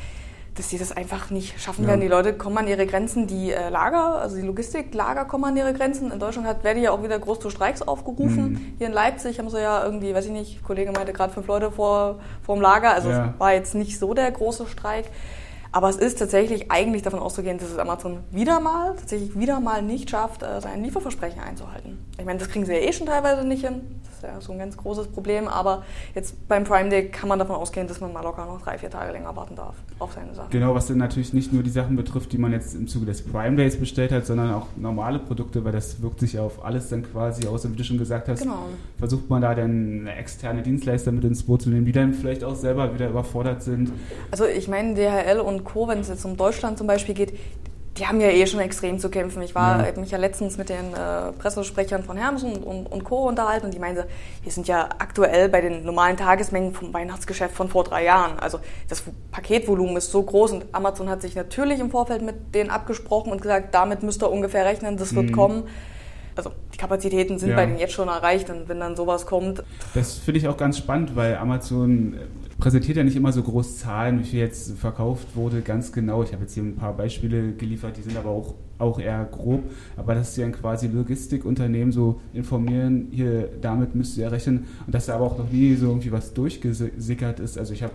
dass 0.55 0.69
sie 0.69 0.77
das 0.77 0.91
einfach 0.91 1.29
nicht 1.29 1.59
schaffen 1.61 1.83
ja. 1.83 1.89
werden. 1.89 2.01
Die 2.01 2.07
Leute 2.07 2.33
kommen 2.33 2.57
an 2.57 2.67
ihre 2.67 2.85
Grenzen, 2.85 3.25
die 3.25 3.51
äh, 3.51 3.69
Lager, 3.69 4.21
also 4.21 4.35
die 4.35 4.41
Logistiklager 4.41 5.25
kommen 5.25 5.45
an 5.45 5.57
ihre 5.57 5.73
Grenzen. 5.73 6.11
In 6.11 6.19
Deutschland 6.19 6.47
hat 6.47 6.61
Verdi 6.61 6.81
ja 6.81 6.91
auch 6.91 7.03
wieder 7.03 7.17
groß 7.19 7.39
zu 7.39 7.49
Streiks 7.49 7.81
aufgerufen. 7.81 8.53
Mhm. 8.53 8.73
Hier 8.77 8.87
in 8.87 8.93
Leipzig 8.93 9.39
haben 9.39 9.49
sie 9.49 9.61
ja 9.61 9.83
irgendwie, 9.83 10.13
weiß 10.13 10.25
ich 10.25 10.31
nicht, 10.31 10.63
Kollege 10.63 10.91
meinte 10.91 11.13
gerade 11.13 11.33
fünf 11.33 11.47
Leute 11.47 11.71
vor, 11.71 12.19
vor 12.43 12.55
dem 12.55 12.61
Lager. 12.61 12.93
Also 12.93 13.09
ja. 13.09 13.31
es 13.33 13.39
war 13.39 13.53
jetzt 13.53 13.75
nicht 13.75 13.97
so 13.97 14.13
der 14.13 14.29
große 14.31 14.67
Streik. 14.67 15.05
Aber 15.73 15.87
es 15.87 15.95
ist 15.95 16.19
tatsächlich 16.19 16.69
eigentlich 16.69 17.01
davon 17.01 17.19
auszugehen, 17.19 17.57
dass 17.57 17.69
es 17.69 17.77
Amazon 17.77 18.19
wieder 18.29 18.59
mal, 18.59 18.93
tatsächlich 18.97 19.39
wieder 19.39 19.61
mal 19.61 19.81
nicht 19.81 20.09
schafft, 20.09 20.43
äh, 20.43 20.59
sein 20.59 20.83
Lieferversprechen 20.83 21.41
einzuhalten. 21.41 21.97
Ich 22.19 22.25
meine, 22.25 22.39
das 22.39 22.49
kriegen 22.49 22.65
sie 22.65 22.73
ja 22.73 22.79
eh 22.79 22.91
schon 22.91 23.07
teilweise 23.07 23.45
nicht 23.45 23.65
hin 23.65 24.01
ist 24.21 24.29
ja 24.29 24.41
so 24.41 24.51
ein 24.51 24.59
ganz 24.59 24.77
großes 24.77 25.07
Problem. 25.07 25.47
Aber 25.47 25.83
jetzt 26.15 26.47
beim 26.47 26.63
Prime 26.63 26.89
Day 26.89 27.09
kann 27.09 27.29
man 27.29 27.39
davon 27.39 27.55
ausgehen, 27.55 27.87
dass 27.87 27.99
man 27.99 28.13
mal 28.13 28.21
locker 28.21 28.45
noch 28.45 28.61
drei, 28.61 28.77
vier 28.77 28.89
Tage 28.89 29.11
länger 29.11 29.35
warten 29.35 29.55
darf 29.55 29.75
auf 29.99 30.13
seine 30.13 30.33
Sachen. 30.33 30.49
Genau, 30.51 30.73
was 30.75 30.87
dann 30.87 30.97
natürlich 30.97 31.33
nicht 31.33 31.53
nur 31.53 31.63
die 31.63 31.69
Sachen 31.69 31.95
betrifft, 31.95 32.31
die 32.31 32.37
man 32.37 32.51
jetzt 32.51 32.75
im 32.75 32.87
Zuge 32.87 33.05
des 33.05 33.21
Prime 33.23 33.55
Days 33.55 33.77
bestellt 33.77 34.11
hat, 34.11 34.25
sondern 34.25 34.53
auch 34.53 34.67
normale 34.75 35.19
Produkte, 35.19 35.63
weil 35.65 35.71
das 35.71 36.01
wirkt 36.01 36.19
sich 36.19 36.39
auf 36.39 36.63
alles 36.63 36.89
dann 36.89 37.03
quasi 37.03 37.47
aus. 37.47 37.65
Und 37.65 37.73
wie 37.73 37.77
du 37.77 37.83
schon 37.83 37.97
gesagt 37.97 38.27
hast, 38.29 38.41
genau. 38.41 38.65
versucht 38.97 39.29
man 39.29 39.41
da 39.41 39.55
dann 39.55 40.07
externe 40.07 40.61
Dienstleister 40.61 41.11
mit 41.11 41.23
ins 41.23 41.43
Boot 41.43 41.63
zu 41.63 41.69
nehmen, 41.69 41.85
die 41.85 41.91
dann 41.91 42.13
vielleicht 42.13 42.43
auch 42.43 42.55
selber 42.55 42.93
wieder 42.93 43.09
überfordert 43.09 43.63
sind. 43.63 43.91
Also 44.29 44.45
ich 44.45 44.67
meine, 44.67 44.93
DHL 44.93 45.39
und 45.39 45.63
Co., 45.63 45.87
wenn 45.87 45.99
es 45.99 46.09
jetzt 46.09 46.25
um 46.25 46.37
Deutschland 46.37 46.77
zum 46.77 46.87
Beispiel 46.87 47.15
geht, 47.15 47.33
die 48.01 48.07
haben 48.07 48.19
ja 48.19 48.29
eh 48.29 48.47
schon 48.47 48.59
extrem 48.59 48.97
zu 48.97 49.09
kämpfen. 49.09 49.43
Ich 49.43 49.53
war 49.53 49.85
ja. 49.85 49.99
mich 49.99 50.09
ja 50.09 50.17
letztens 50.17 50.57
mit 50.57 50.69
den 50.69 50.91
äh, 50.95 51.31
Pressesprechern 51.37 52.03
von 52.03 52.17
Hermes 52.17 52.41
und, 52.41 52.63
und, 52.63 52.87
und, 52.87 53.03
Co. 53.03 53.27
unterhalten 53.27 53.67
und 53.67 53.75
die 53.75 53.79
meinen, 53.79 54.05
wir 54.41 54.51
sind 54.51 54.67
ja 54.67 54.89
aktuell 54.97 55.49
bei 55.49 55.61
den 55.61 55.85
normalen 55.85 56.17
Tagesmengen 56.17 56.73
vom 56.73 56.91
Weihnachtsgeschäft 56.95 57.53
von 57.53 57.69
vor 57.69 57.83
drei 57.83 58.03
Jahren. 58.03 58.39
Also 58.39 58.59
das 58.89 59.03
Paketvolumen 59.29 59.97
ist 59.97 60.09
so 60.09 60.23
groß 60.23 60.53
und 60.53 60.65
Amazon 60.71 61.09
hat 61.09 61.21
sich 61.21 61.35
natürlich 61.35 61.79
im 61.79 61.91
Vorfeld 61.91 62.23
mit 62.23 62.55
denen 62.55 62.71
abgesprochen 62.71 63.31
und 63.31 63.39
gesagt, 63.39 63.75
damit 63.75 64.01
müsst 64.01 64.23
ihr 64.23 64.31
ungefähr 64.31 64.65
rechnen, 64.65 64.97
das 64.97 65.13
wird 65.13 65.27
mhm. 65.27 65.35
kommen. 65.35 65.63
Also 66.35 66.49
die 66.73 66.77
Kapazitäten 66.77 67.37
sind 67.39 67.49
ja. 67.49 67.55
bei 67.55 67.65
denen 67.65 67.79
jetzt 67.79 67.93
schon 67.93 68.07
erreicht 68.07 68.49
und 68.49 68.69
wenn 68.69 68.79
dann 68.79 68.95
sowas 68.95 69.25
kommt. 69.25 69.63
Das 69.93 70.17
finde 70.17 70.39
ich 70.39 70.47
auch 70.47 70.57
ganz 70.57 70.77
spannend, 70.77 71.15
weil 71.15 71.37
Amazon 71.37 72.15
präsentiert 72.61 72.97
ja 72.97 73.03
nicht 73.03 73.15
immer 73.15 73.33
so 73.33 73.41
groß 73.41 73.79
Zahlen, 73.79 74.19
wie 74.19 74.23
viel 74.23 74.39
jetzt 74.39 74.77
verkauft 74.77 75.35
wurde, 75.35 75.61
ganz 75.61 75.91
genau. 75.91 76.23
Ich 76.23 76.31
habe 76.31 76.43
jetzt 76.43 76.53
hier 76.53 76.63
ein 76.63 76.75
paar 76.75 76.93
Beispiele 76.93 77.53
geliefert, 77.53 77.97
die 77.97 78.03
sind 78.03 78.15
aber 78.15 78.29
auch, 78.29 78.53
auch 78.77 78.99
eher 78.99 79.25
grob. 79.25 79.63
Aber 79.97 80.13
das 80.13 80.29
ist 80.29 80.37
ja 80.37 80.45
ein 80.45 80.51
quasi 80.51 80.87
Logistikunternehmen, 80.87 81.91
so 81.91 82.21
informieren, 82.33 83.07
hier 83.11 83.49
damit 83.61 83.95
müsst 83.95 84.15
ihr 84.17 84.31
rechnen. 84.31 84.67
Und 84.85 84.93
dass 84.93 85.07
da 85.07 85.15
aber 85.15 85.25
auch 85.25 85.37
noch 85.37 85.49
nie 85.49 85.75
so 85.75 85.87
irgendwie 85.87 86.11
was 86.11 86.33
durchgesickert 86.33 87.39
ist. 87.39 87.57
Also 87.57 87.73
ich 87.73 87.81
habe 87.83 87.93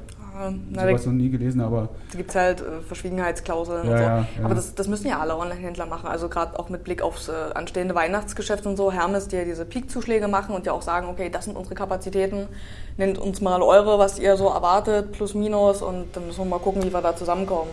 na, 0.71 0.87
sowas 0.87 1.07
noch 1.07 1.13
nie 1.13 1.31
gelesen, 1.31 1.61
aber. 1.61 1.89
Da 2.11 2.19
gibt 2.19 2.31
es 2.31 2.37
halt 2.37 2.61
äh, 2.61 2.81
Verschwiegenheitsklauseln 2.87 3.89
ja, 3.89 3.93
und 3.93 3.99
so. 3.99 4.05
Ja. 4.05 4.27
Aber 4.45 4.55
das, 4.55 4.75
das 4.75 4.89
müssen 4.89 5.09
ja 5.09 5.19
alle 5.19 5.37
Online-Händler 5.37 5.87
machen. 5.87 6.09
Also 6.09 6.29
gerade 6.29 6.59
auch 6.59 6.69
mit 6.69 6.85
Blick 6.85 7.03
aufs 7.03 7.29
äh, 7.29 7.33
anstehende 7.55 7.95
Weihnachtsgeschäft 7.95 8.66
und 8.67 8.77
so. 8.77 8.93
Hermes, 8.93 9.29
die 9.29 9.37
ja 9.37 9.45
diese 9.45 9.65
Peak-Zuschläge 9.65 10.29
machen 10.29 10.55
und 10.55 10.67
ja 10.67 10.73
auch 10.73 10.83
sagen, 10.83 11.09
okay, 11.09 11.31
das 11.31 11.47
sind 11.47 11.57
unsere 11.57 11.75
Kapazitäten, 11.75 12.49
nennt 12.97 13.19
uns 13.19 13.41
mal 13.41 13.63
eure, 13.63 13.99
was 13.99 14.19
ihr 14.19 14.37
so 14.37 14.49
erwartet, 14.49 15.13
plus 15.13 15.35
minus 15.35 15.83
und 15.83 16.07
dann 16.15 16.27
müssen 16.27 16.41
wir 16.41 16.45
mal 16.47 16.59
gucken, 16.59 16.83
wie 16.83 16.93
wir 16.93 17.01
da 17.01 17.15
zusammenkommen. 17.17 17.71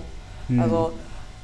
Hm. 0.47 0.59
Also 0.59 0.91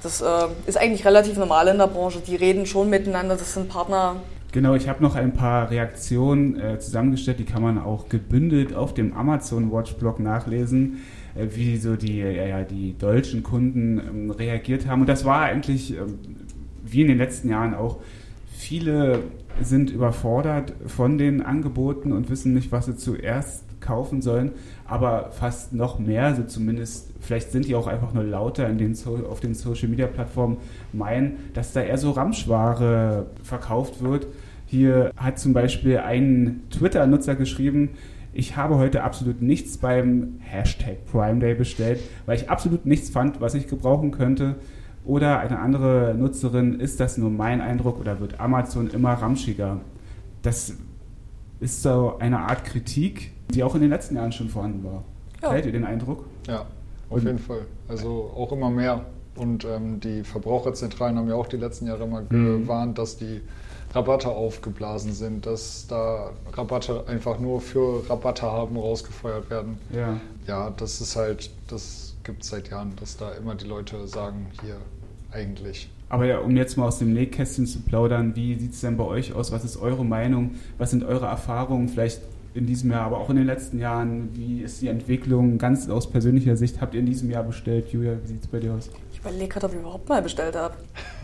das 0.04 0.22
äh, 0.22 0.48
ist 0.66 0.78
eigentlich 0.78 1.06
relativ 1.06 1.38
normal 1.38 1.68
in 1.68 1.78
der 1.78 1.88
Branche. 1.88 2.20
Die 2.20 2.36
reden 2.36 2.66
schon 2.66 2.90
miteinander, 2.90 3.36
das 3.36 3.54
sind 3.54 3.70
Partner, 3.70 4.18
Genau, 4.52 4.74
ich 4.74 4.90
habe 4.90 5.04
noch 5.04 5.16
ein 5.16 5.34
paar 5.34 5.70
Reaktionen 5.70 6.60
äh, 6.60 6.80
zusammengestellt, 6.80 7.38
die 7.38 7.46
kann 7.46 7.62
man 7.62 7.78
auch 7.78 8.10
gebündelt 8.10 8.74
auf 8.74 8.96
dem 8.96 9.14
Amazon 9.14 9.72
Watch 9.72 9.94
Blog 9.94 10.20
nachlesen, 10.20 11.02
äh, 11.36 11.46
wie 11.56 11.78
so 11.78 11.96
die, 11.96 12.18
ja, 12.18 12.32
ja, 12.32 12.64
die 12.64 12.98
deutschen 12.98 13.44
Kunden 13.44 14.00
ähm, 14.00 14.32
reagiert 14.32 14.88
haben. 14.88 15.02
Und 15.02 15.08
das 15.08 15.24
war 15.24 15.42
eigentlich, 15.42 15.96
ähm, 15.96 16.18
wie 16.84 17.02
in 17.02 17.10
den 17.10 17.20
letzten 17.20 17.50
Jahren 17.50 17.76
auch, 17.76 17.98
viele 18.60 19.24
sind 19.62 19.90
überfordert 19.90 20.74
von 20.86 21.18
den 21.18 21.42
Angeboten 21.42 22.12
und 22.12 22.30
wissen 22.30 22.54
nicht, 22.54 22.74
was 22.74 22.88
sie 22.88 22.98
zuerst 22.98 23.64
kaufen 23.80 24.22
sollen, 24.22 24.52
aber 24.86 25.32
fast 25.32 25.72
noch 25.72 25.98
mehr, 25.98 26.36
so 26.36 26.44
zumindest, 26.44 27.10
vielleicht 27.22 27.52
sind 27.52 27.70
die 27.70 27.76
auch 27.76 27.88
einfach 27.88 28.14
nur 28.14 28.26
lauter 28.26 28.68
in 28.68 28.78
den 28.78 28.96
so 28.96 29.26
auf 29.30 29.40
den 29.40 29.54
Social 29.54 29.88
Media 29.88 30.08
Plattformen, 30.08 30.58
meinen, 30.92 31.38
dass 31.54 31.72
da 31.72 31.82
eher 31.82 31.98
so 31.98 32.12
Ramschware 32.12 33.28
verkauft 33.44 34.04
wird. 34.04 34.28
Hier 34.66 35.14
hat 35.16 35.40
zum 35.40 35.54
Beispiel 35.54 36.00
ein 36.00 36.64
Twitter-Nutzer 36.70 37.36
geschrieben, 37.36 37.92
ich 38.34 38.58
habe 38.58 38.76
heute 38.76 39.04
absolut 39.04 39.42
nichts 39.42 39.78
beim 39.78 40.36
Hashtag 40.42 41.06
Prime 41.10 41.40
Day 41.40 41.56
bestellt, 41.56 42.02
weil 42.26 42.36
ich 42.36 42.50
absolut 42.50 42.86
nichts 42.86 43.10
fand, 43.10 43.40
was 43.40 43.56
ich 43.56 43.68
gebrauchen 43.68 44.12
könnte. 44.12 44.56
Oder 45.10 45.40
eine 45.40 45.58
andere 45.58 46.14
Nutzerin, 46.16 46.80
ist 46.80 47.00
das 47.00 47.18
nur 47.18 47.32
mein 47.32 47.62
Eindruck 47.62 48.00
oder 48.00 48.20
wird 48.20 48.40
Amazon 48.40 48.92
immer 48.92 49.14
ramschiger? 49.14 49.82
Das 50.44 50.74
ist 51.60 51.82
so 51.82 52.18
eine 52.20 52.38
Art 52.42 52.64
Kritik, 52.64 53.32
die 53.50 53.64
auch 53.64 53.74
in 53.74 53.82
den 53.82 53.90
letzten 53.90 54.18
Jahren 54.18 54.32
schon 54.32 54.50
vorhanden 54.50 54.84
war. 54.84 55.04
Ja. 55.42 55.50
Fällt 55.50 55.66
ihr 55.66 55.72
den 55.72 55.84
Eindruck? 55.84 56.26
Ja, 56.46 56.60
auf 56.60 56.68
Und 57.18 57.26
jeden 57.26 57.40
Fall. 57.40 57.62
Also 57.88 58.32
auch 58.38 58.52
immer 58.52 58.70
mehr. 58.70 59.04
Und 59.36 59.66
ähm, 59.66 60.00
die 60.00 60.24
Verbraucherzentralen 60.24 61.18
haben 61.18 61.28
ja 61.28 61.34
auch 61.34 61.48
die 61.48 61.58
letzten 61.58 61.88
Jahre 61.88 62.04
immer 62.04 62.22
mhm. 62.30 62.62
gewarnt, 62.62 63.00
dass 63.00 63.18
die 63.18 63.42
Rabatte 63.96 64.30
aufgeblasen 64.30 65.14
sind, 65.14 65.48
dass 65.48 65.88
da 65.88 66.30
Rabatte 66.54 67.08
einfach 67.08 67.40
nur 67.40 67.62
für 67.62 68.08
Rabatte 68.08 68.44
haben 68.44 68.78
rausgefeuert 68.78 69.50
werden. 69.50 69.80
Ja, 69.92 70.20
ja 70.46 70.70
das 70.78 71.02
ist 71.02 71.16
halt, 71.16 71.50
das 71.68 72.16
gibt 72.24 72.44
es 72.44 72.50
seit 72.50 72.70
Jahren, 72.70 72.96
dass 72.98 73.18
da 73.18 73.32
immer 73.32 73.56
die 73.56 73.66
Leute 73.66 74.08
sagen, 74.08 74.52
hier 74.62 74.76
eigentlich. 75.32 75.90
Aber 76.10 76.26
ja, 76.26 76.40
um 76.40 76.56
jetzt 76.56 76.76
mal 76.76 76.88
aus 76.88 77.00
dem 77.00 77.14
Nähkästchen 77.14 77.68
zu 77.68 77.82
plaudern, 77.82 78.36
wie 78.36 78.60
sieht 78.60 78.74
es 78.74 78.82
denn 78.82 78.98
bei 78.98 79.04
euch 79.04 79.34
aus? 79.34 79.52
Was 79.52 79.64
ist 79.64 79.78
eure 79.78 80.04
Meinung? 80.04 80.56
Was 80.78 80.90
sind 80.90 81.04
eure 81.04 81.28
Erfahrungen 81.28 81.88
vielleicht 81.88 82.22
in 82.56 82.66
diesem 82.66 82.90
Jahr, 82.90 83.06
aber 83.06 83.20
auch 83.20 83.30
in 83.30 83.36
den 83.36 83.46
letzten 83.46 83.80
Jahren? 83.80 84.30
Wie 84.34 84.62
ist 84.62 84.82
die 84.82 84.88
Entwicklung 84.88 85.60
ganz 85.60 85.88
aus 85.88 86.10
persönlicher 86.10 86.58
Sicht? 86.58 86.82
Habt 86.82 86.96
ihr 86.96 87.00
in 87.00 87.06
diesem 87.06 87.30
Jahr 87.30 87.44
bestellt? 87.44 87.90
Julia, 87.92 88.14
wie 88.24 88.28
sieht 88.28 88.42
es 88.42 88.48
bei 88.48 88.60
dir 88.60 88.74
aus? 88.74 88.90
Ich 89.14 89.20
überlege 89.20 89.48
gerade, 89.48 89.68
ob 89.68 89.74
ich 89.74 89.80
überhaupt 89.80 90.10
mal 90.10 90.22
bestellt 90.22 90.56
habe 90.56 90.76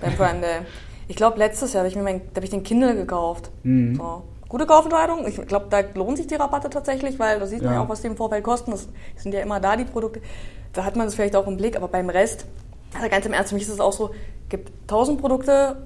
beim 0.02 0.14
Prime 0.14 0.42
Day. 0.42 0.60
Ich 1.08 1.16
glaube, 1.16 1.40
letztes 1.40 1.74
Jahr 1.74 1.82
habe 1.82 1.90
ich 1.90 1.96
mir 1.96 2.04
mein, 2.04 2.22
hab 2.36 2.44
ich 2.44 2.50
den 2.52 2.64
Kindle 2.64 2.96
gekauft. 2.96 3.50
Mhm. 3.64 3.96
So. 3.96 4.24
Gute 4.48 4.68
Kaufentscheidung. 4.68 5.26
Ich 5.28 5.36
glaube, 5.48 5.66
da 5.72 5.82
lohnt 5.96 6.18
sich 6.18 6.28
die 6.28 6.36
Rabatte 6.36 6.70
tatsächlich, 6.70 7.18
weil 7.18 7.40
da 7.40 7.48
sieht 7.48 7.64
man 7.64 7.74
ja 7.74 7.84
auch, 7.84 7.90
was 7.90 8.02
die 8.02 8.08
im 8.08 8.16
Vorfeld 8.16 8.44
kosten. 8.44 8.72
Das 8.72 8.88
sind 9.16 9.34
ja 9.34 9.42
immer 9.42 9.60
da, 9.60 9.76
die 9.76 9.86
Produkte. 9.86 10.22
Da 10.74 10.84
hat 10.86 10.96
man 10.96 11.08
es 11.08 11.16
vielleicht 11.16 11.36
auch 11.36 11.48
im 11.48 11.58
Blick, 11.58 11.76
aber 11.76 11.88
beim 11.88 12.10
Rest, 12.10 12.46
also 12.96 13.10
ganz 13.10 13.26
im 13.26 13.34
Ernst, 13.34 13.50
für 13.50 13.56
mich 13.56 13.64
ist 13.64 13.74
es 13.74 13.80
auch 13.80 13.94
so, 13.94 14.12
gibt 14.50 14.72
tausend 14.88 15.20
Produkte, 15.20 15.78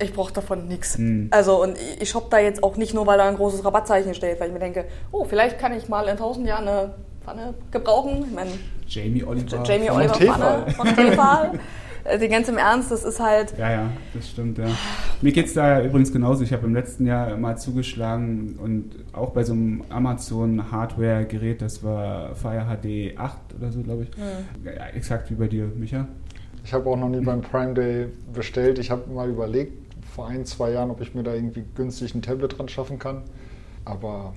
ich 0.00 0.12
brauche 0.12 0.32
davon 0.32 0.68
nichts. 0.68 0.98
Mhm. 0.98 1.28
Also 1.30 1.62
und 1.62 1.76
ich 2.00 2.10
shoppe 2.10 2.28
da 2.30 2.38
jetzt 2.38 2.62
auch 2.62 2.76
nicht 2.76 2.94
nur, 2.94 3.06
weil 3.06 3.18
da 3.18 3.28
ein 3.28 3.36
großes 3.36 3.64
Rabattzeichen 3.64 4.14
steht, 4.14 4.40
weil 4.40 4.48
ich 4.48 4.52
mir 4.52 4.60
denke, 4.60 4.86
oh, 5.12 5.24
vielleicht 5.24 5.58
kann 5.58 5.72
ich 5.76 5.88
mal 5.88 6.08
in 6.08 6.16
tausend 6.16 6.46
Jahren 6.46 6.66
eine 6.66 6.94
Pfanne 7.24 7.54
gebrauchen. 7.70 8.24
Ich 8.28 8.34
meine, 8.34 8.50
Jamie 8.86 9.24
Oliver. 9.24 9.62
Jamie 9.64 9.90
Oliver 9.90 10.14
Pfanne 10.14 10.70
von 10.72 10.86
Tefal. 10.94 11.52
Also 12.04 12.28
ganz 12.28 12.48
im 12.48 12.58
Ernst, 12.58 12.90
das 12.90 13.04
ist 13.04 13.20
halt. 13.20 13.56
Ja, 13.56 13.70
ja, 13.70 13.90
das 14.12 14.28
stimmt, 14.28 14.58
ja. 14.58 14.66
Mir 15.20 15.32
geht 15.32 15.46
es 15.46 15.54
da 15.54 15.82
übrigens 15.82 16.12
genauso. 16.12 16.42
Ich 16.42 16.52
habe 16.52 16.66
im 16.66 16.74
letzten 16.74 17.06
Jahr 17.06 17.36
mal 17.36 17.56
zugeschlagen 17.56 18.58
und 18.60 18.90
auch 19.12 19.30
bei 19.30 19.44
so 19.44 19.52
einem 19.52 19.84
Amazon-Hardware-Gerät, 19.88 21.62
das 21.62 21.84
war 21.84 22.34
Fire 22.34 22.66
HD 22.66 23.16
8 23.16 23.38
oder 23.56 23.70
so, 23.70 23.82
glaube 23.82 24.02
ich. 24.04 24.08
Mhm. 24.16 24.66
Ja, 24.66 24.86
exakt 24.88 25.30
wie 25.30 25.34
bei 25.34 25.46
dir, 25.46 25.70
Micha. 25.76 26.08
Ich 26.64 26.72
habe 26.72 26.88
auch 26.88 26.96
noch 26.96 27.08
nie 27.08 27.20
beim 27.20 27.42
Prime 27.42 27.74
Day 27.74 28.08
bestellt. 28.32 28.78
Ich 28.78 28.90
habe 28.90 29.10
mal 29.10 29.28
überlegt, 29.28 29.72
vor 30.14 30.26
ein, 30.26 30.44
zwei 30.44 30.70
Jahren, 30.72 30.90
ob 30.90 31.00
ich 31.00 31.14
mir 31.14 31.22
da 31.22 31.34
irgendwie 31.34 31.64
günstig 31.74 32.14
ein 32.14 32.22
Tablet 32.22 32.58
dran 32.58 32.68
schaffen 32.68 32.98
kann. 32.98 33.22
Aber 33.84 34.34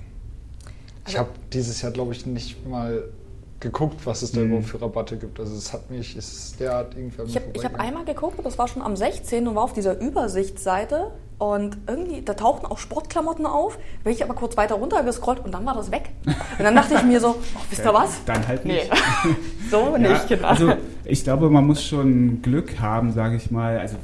ich 1.06 1.18
habe 1.18 1.28
dieses 1.52 1.82
Jahr, 1.82 1.92
glaube 1.92 2.12
ich, 2.12 2.26
nicht 2.26 2.66
mal 2.66 3.04
geguckt, 3.60 4.04
was 4.04 4.22
es 4.22 4.32
da 4.32 4.40
mhm. 4.40 4.46
überhaupt 4.46 4.66
für 4.68 4.82
Rabatte 4.82 5.16
gibt. 5.16 5.40
Also 5.40 5.54
es 5.54 5.72
hat 5.72 5.90
mich, 5.90 6.16
es 6.16 6.32
ist 6.32 6.60
derart 6.60 6.94
irgendwie. 6.94 7.22
Ich 7.22 7.36
habe 7.36 7.74
hab 7.74 7.80
einmal 7.80 8.04
geguckt, 8.04 8.38
das 8.44 8.58
war 8.58 8.68
schon 8.68 8.82
am 8.82 8.96
16. 8.96 9.46
und 9.48 9.54
war 9.54 9.64
auf 9.64 9.72
dieser 9.72 9.98
Übersichtsseite 9.98 11.12
und 11.38 11.76
irgendwie, 11.86 12.22
da 12.22 12.34
tauchten 12.34 12.66
auch 12.66 12.78
Sportklamotten 12.78 13.46
auf, 13.46 13.78
bin 14.04 14.12
ich 14.12 14.22
aber 14.22 14.34
kurz 14.34 14.56
weiter 14.56 14.76
runter 14.76 15.02
gescrollt 15.02 15.44
und 15.44 15.52
dann 15.52 15.64
war 15.66 15.74
das 15.74 15.90
weg. 15.90 16.10
Und 16.24 16.64
dann 16.64 16.74
dachte 16.74 16.94
ich 16.94 17.02
mir 17.02 17.20
so, 17.20 17.28
oh, 17.28 17.60
wisst 17.70 17.84
ihr 17.84 17.94
was? 17.94 18.24
Dann 18.24 18.46
halt 18.46 18.64
nicht. 18.64 18.90
Nee. 19.24 19.34
so 19.70 19.96
nicht, 19.96 20.28
genau. 20.28 20.48
Also 20.48 20.72
ich 21.04 21.22
glaube, 21.24 21.50
man 21.50 21.66
muss 21.66 21.84
schon 21.84 22.42
Glück 22.42 22.80
haben, 22.80 23.12
sage 23.12 23.36
ich 23.36 23.50
mal. 23.50 23.78
Also 23.78 23.96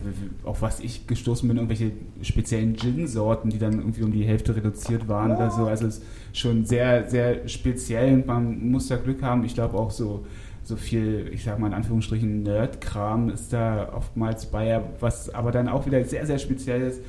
auf 0.45 0.63
was 0.63 0.81
ich 0.81 1.07
gestoßen 1.07 1.49
bin, 1.49 1.57
irgendwelche 1.57 1.93
speziellen 2.23 2.77
Gin-Sorten, 2.77 3.51
die 3.51 3.59
dann 3.59 3.75
irgendwie 3.79 4.03
um 4.03 4.13
die 4.13 4.25
Hälfte 4.25 4.55
reduziert 4.55 5.09
waren 5.09 5.33
oh. 5.33 5.37
oder 5.37 5.51
so. 5.51 5.67
Also 5.67 5.87
es 5.87 5.99
ist 5.99 6.05
schon 6.33 6.65
sehr, 6.65 7.09
sehr 7.09 7.49
speziell 7.49 8.15
und 8.15 8.27
man 8.27 8.71
muss 8.71 8.89
da 8.89 8.97
Glück 8.97 9.23
haben. 9.23 9.45
Ich 9.45 9.55
glaube 9.55 9.77
auch 9.77 9.91
so 9.91 10.25
so 10.65 10.77
viel, 10.77 11.29
ich 11.33 11.45
sag 11.45 11.59
mal 11.59 11.67
in 11.67 11.75
Anführungsstrichen, 11.75 12.45
Nerd-Kram 12.45 13.31
ist 13.31 13.53
da 13.53 13.93
oftmals 13.95 14.47
bei, 14.47 14.81
was 15.01 15.29
aber 15.35 15.51
dann 15.51 15.69
auch 15.69 15.87
wieder 15.87 16.05
sehr, 16.05 16.27
sehr 16.27 16.39
speziell 16.39 16.83
ist. 16.83 17.01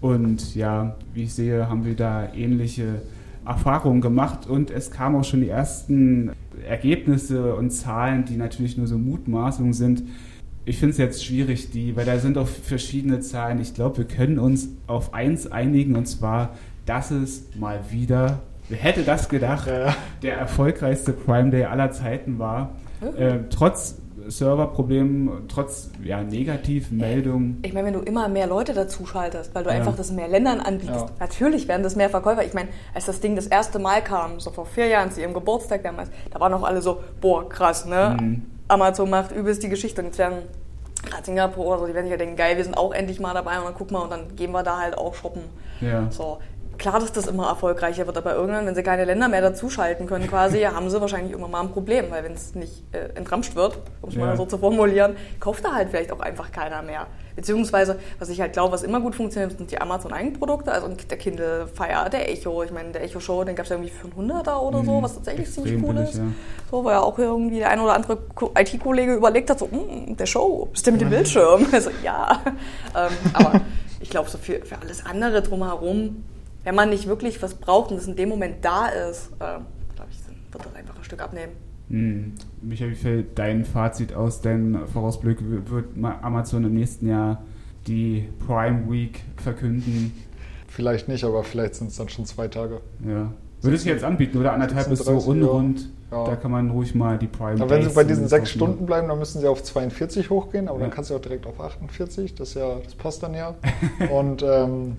Und 0.00 0.54
ja, 0.54 0.96
wie 1.14 1.24
ich 1.24 1.34
sehe, 1.34 1.68
haben 1.68 1.84
wir 1.84 1.94
da 1.94 2.32
ähnliche 2.34 3.02
Erfahrungen 3.44 4.00
gemacht 4.00 4.46
und 4.46 4.70
es 4.70 4.90
kamen 4.90 5.16
auch 5.16 5.24
schon 5.24 5.40
die 5.40 5.48
ersten 5.48 6.32
Ergebnisse 6.66 7.54
und 7.54 7.70
Zahlen, 7.70 8.24
die 8.24 8.36
natürlich 8.36 8.76
nur 8.76 8.86
so 8.86 8.98
Mutmaßungen 8.98 9.72
sind. 9.72 10.02
Ich 10.64 10.78
finde 10.78 10.92
es 10.92 10.98
jetzt 10.98 11.24
schwierig, 11.24 11.70
die, 11.70 11.96
weil 11.96 12.04
da 12.04 12.18
sind 12.18 12.36
auch 12.36 12.46
verschiedene 12.46 13.20
Zahlen. 13.20 13.60
Ich 13.60 13.74
glaube, 13.74 13.98
wir 13.98 14.04
können 14.04 14.38
uns 14.38 14.68
auf 14.86 15.14
eins 15.14 15.46
einigen 15.50 15.96
und 15.96 16.06
zwar, 16.06 16.54
dass 16.84 17.10
es 17.10 17.48
mal 17.58 17.80
wieder, 17.90 18.42
wer 18.68 18.78
hätte 18.78 19.02
das 19.02 19.28
gedacht, 19.28 19.66
ja. 19.66 19.94
der 20.22 20.36
erfolgreichste 20.36 21.12
Prime 21.12 21.50
Day 21.50 21.64
aller 21.64 21.90
Zeiten 21.90 22.38
war. 22.38 22.76
Äh, 23.16 23.38
trotz 23.50 23.96
Serverproblemen, 24.30 25.48
trotz 25.48 25.90
ja, 26.02 26.22
Negativmeldungen. 26.22 27.58
Ich 27.62 27.72
meine, 27.72 27.86
wenn 27.86 27.94
du 27.94 28.00
immer 28.00 28.28
mehr 28.28 28.46
Leute 28.46 28.74
dazu 28.74 29.06
schaltest, 29.06 29.54
weil 29.54 29.64
du 29.64 29.70
ja. 29.70 29.76
einfach 29.76 29.96
das 29.96 30.10
in 30.10 30.16
mehr 30.16 30.28
Ländern 30.28 30.60
anbietest, 30.60 31.06
ja. 31.06 31.10
natürlich 31.20 31.68
werden 31.68 31.82
das 31.82 31.96
mehr 31.96 32.10
Verkäufer. 32.10 32.44
Ich 32.44 32.54
meine, 32.54 32.68
als 32.94 33.06
das 33.06 33.20
Ding 33.20 33.36
das 33.36 33.46
erste 33.46 33.78
Mal 33.78 34.02
kam, 34.02 34.40
so 34.40 34.50
vor 34.50 34.66
vier 34.66 34.86
Jahren 34.86 35.10
zu 35.10 35.20
ihrem 35.20 35.34
Geburtstag 35.34 35.82
damals, 35.82 36.10
da 36.30 36.40
waren 36.40 36.52
auch 36.54 36.62
alle 36.62 36.82
so, 36.82 37.00
boah, 37.20 37.48
krass, 37.48 37.86
ne? 37.86 38.16
Mhm. 38.20 38.42
Amazon 38.68 39.08
macht 39.08 39.32
übelst 39.32 39.62
die 39.62 39.68
Geschichte 39.68 40.02
und 40.02 40.08
jetzt 40.08 40.18
werden 40.18 40.42
gerade 41.02 41.24
Singapur 41.24 41.66
oder 41.66 41.78
so, 41.80 41.86
die 41.86 41.94
werden 41.94 42.06
sich 42.06 42.12
ja 42.12 42.18
denken, 42.18 42.36
geil, 42.36 42.56
wir 42.56 42.64
sind 42.64 42.76
auch 42.76 42.92
endlich 42.92 43.20
mal 43.20 43.34
dabei 43.34 43.58
und 43.58 43.64
dann 43.64 43.74
guck 43.74 43.90
mal 43.90 44.00
und 44.00 44.10
dann 44.10 44.36
gehen 44.36 44.52
wir 44.52 44.62
da 44.62 44.78
halt 44.78 44.98
auch 44.98 45.14
shoppen. 45.14 45.42
Ja. 45.80 46.10
So 46.10 46.38
klar, 46.78 47.00
dass 47.00 47.12
das 47.12 47.26
immer 47.26 47.48
erfolgreicher 47.48 48.06
wird, 48.06 48.16
aber 48.16 48.34
irgendwann, 48.34 48.66
wenn 48.66 48.74
sie 48.74 48.82
keine 48.82 49.04
Länder 49.04 49.28
mehr 49.28 49.42
dazuschalten 49.42 50.06
können, 50.06 50.28
quasi, 50.28 50.60
haben 50.60 50.88
sie 50.88 51.00
wahrscheinlich 51.00 51.32
irgendwann 51.32 51.50
mal 51.50 51.60
ein 51.60 51.70
Problem, 51.70 52.10
weil 52.10 52.24
wenn 52.24 52.32
es 52.32 52.54
nicht 52.54 52.84
äh, 52.92 53.16
entramscht 53.16 53.54
wird, 53.54 53.78
um 54.02 54.08
es 54.08 54.14
ja. 54.14 54.24
mal 54.24 54.36
so 54.36 54.46
zu 54.46 54.58
formulieren, 54.58 55.16
kauft 55.40 55.64
da 55.64 55.72
halt 55.74 55.90
vielleicht 55.90 56.12
auch 56.12 56.20
einfach 56.20 56.52
keiner 56.52 56.82
mehr. 56.82 57.06
Beziehungsweise, 57.36 58.00
was 58.18 58.30
ich 58.30 58.40
halt 58.40 58.52
glaube, 58.52 58.72
was 58.72 58.82
immer 58.82 59.00
gut 59.00 59.14
funktioniert, 59.14 59.56
sind 59.56 59.70
die 59.70 59.80
Amazon-Eigenprodukte, 59.80 60.72
also 60.72 60.88
der 60.88 61.18
Kindle 61.18 61.68
Fire, 61.68 62.10
der 62.10 62.28
Echo, 62.32 62.64
ich 62.64 62.72
meine, 62.72 62.90
der 62.90 63.04
Echo 63.04 63.20
Show, 63.20 63.44
den 63.44 63.54
gab 63.54 63.64
es 63.64 63.70
ja 63.70 63.76
irgendwie 63.76 63.92
für 63.92 64.08
100er 64.08 64.58
oder 64.58 64.82
so, 64.84 64.98
mhm. 64.98 65.02
was 65.04 65.14
tatsächlich 65.14 65.48
ziemlich 65.52 65.80
cool 65.82 65.94
billig, 65.94 66.10
ist. 66.10 66.18
Ja. 66.18 66.24
So, 66.70 66.84
weil 66.84 66.94
ja 66.94 67.00
auch 67.00 67.16
irgendwie 67.16 67.58
der 67.58 67.70
ein 67.70 67.78
oder 67.78 67.94
andere 67.94 68.18
IT-Kollege 68.56 69.14
überlegt 69.14 69.50
hat, 69.50 69.60
so, 69.60 69.70
hm, 69.70 70.16
der 70.16 70.26
Show, 70.26 70.68
bist 70.72 70.84
du 70.86 70.92
mit 70.92 71.00
dem 71.00 71.10
Bildschirm? 71.10 71.66
Also, 71.72 71.90
ja. 72.02 72.40
ähm, 72.96 73.12
aber 73.34 73.60
ich 74.00 74.10
glaube, 74.10 74.28
so 74.28 74.38
für, 74.38 74.64
für 74.64 74.78
alles 74.80 75.06
andere 75.06 75.40
drumherum 75.40 76.24
wenn 76.64 76.74
man 76.74 76.90
nicht 76.90 77.06
wirklich 77.06 77.42
was 77.42 77.54
braucht 77.54 77.90
und 77.90 77.98
es 77.98 78.06
in 78.06 78.16
dem 78.16 78.28
Moment 78.28 78.64
da 78.64 78.88
ist, 78.88 79.32
äh, 79.34 79.58
glaube 79.94 80.10
ich, 80.10 80.18
wird 80.52 80.64
das 80.64 80.74
einfach 80.74 80.96
ein 80.96 81.04
Stück 81.04 81.22
abnehmen. 81.22 81.52
Hm. 81.88 82.34
Michael, 82.62 82.90
wie 82.90 82.94
fällt 82.94 83.38
dein 83.38 83.64
Fazit 83.64 84.12
aus? 84.12 84.40
Dein 84.42 84.86
Vorausblick 84.92 85.38
wird 85.40 85.86
Amazon 86.22 86.64
im 86.64 86.74
nächsten 86.74 87.08
Jahr 87.08 87.42
die 87.86 88.28
Prime 88.46 88.90
Week 88.90 89.20
verkünden? 89.36 90.12
Vielleicht 90.66 91.08
nicht, 91.08 91.24
aber 91.24 91.42
vielleicht 91.44 91.76
sind 91.76 91.88
es 91.88 91.96
dann 91.96 92.08
schon 92.08 92.26
zwei 92.26 92.48
Tage. 92.48 92.80
Ja. 93.06 93.32
Würde 93.62 93.76
sich 93.76 93.88
jetzt 93.88 94.04
anbieten, 94.04 94.38
oder 94.38 94.52
anderthalb 94.52 94.90
ist 94.92 95.04
so 95.04 95.12
unrund. 95.12 95.88
Ja. 96.10 96.24
Da 96.24 96.36
kann 96.36 96.50
man 96.50 96.70
ruhig 96.70 96.94
mal 96.94 97.18
die 97.18 97.26
Prime. 97.26 97.60
Aber 97.60 97.68
wenn 97.68 97.82
sie 97.82 97.94
bei 97.94 98.04
diesen 98.04 98.28
sechs 98.28 98.50
Stunden 98.50 98.86
bleiben, 98.86 99.08
dann 99.08 99.18
müssen 99.18 99.40
sie 99.40 99.46
auf 99.46 99.62
42 99.62 100.30
hochgehen, 100.30 100.68
aber 100.68 100.78
ja. 100.78 100.84
dann 100.84 100.90
kannst 100.90 101.10
du 101.10 101.16
auch 101.16 101.20
direkt 101.20 101.46
auf 101.46 101.60
48. 101.60 102.34
Das 102.34 102.54
ja, 102.54 102.76
das 102.82 102.94
passt 102.94 103.22
dann 103.22 103.34
ja. 103.34 103.54
Und 104.10 104.42
ähm, 104.42 104.96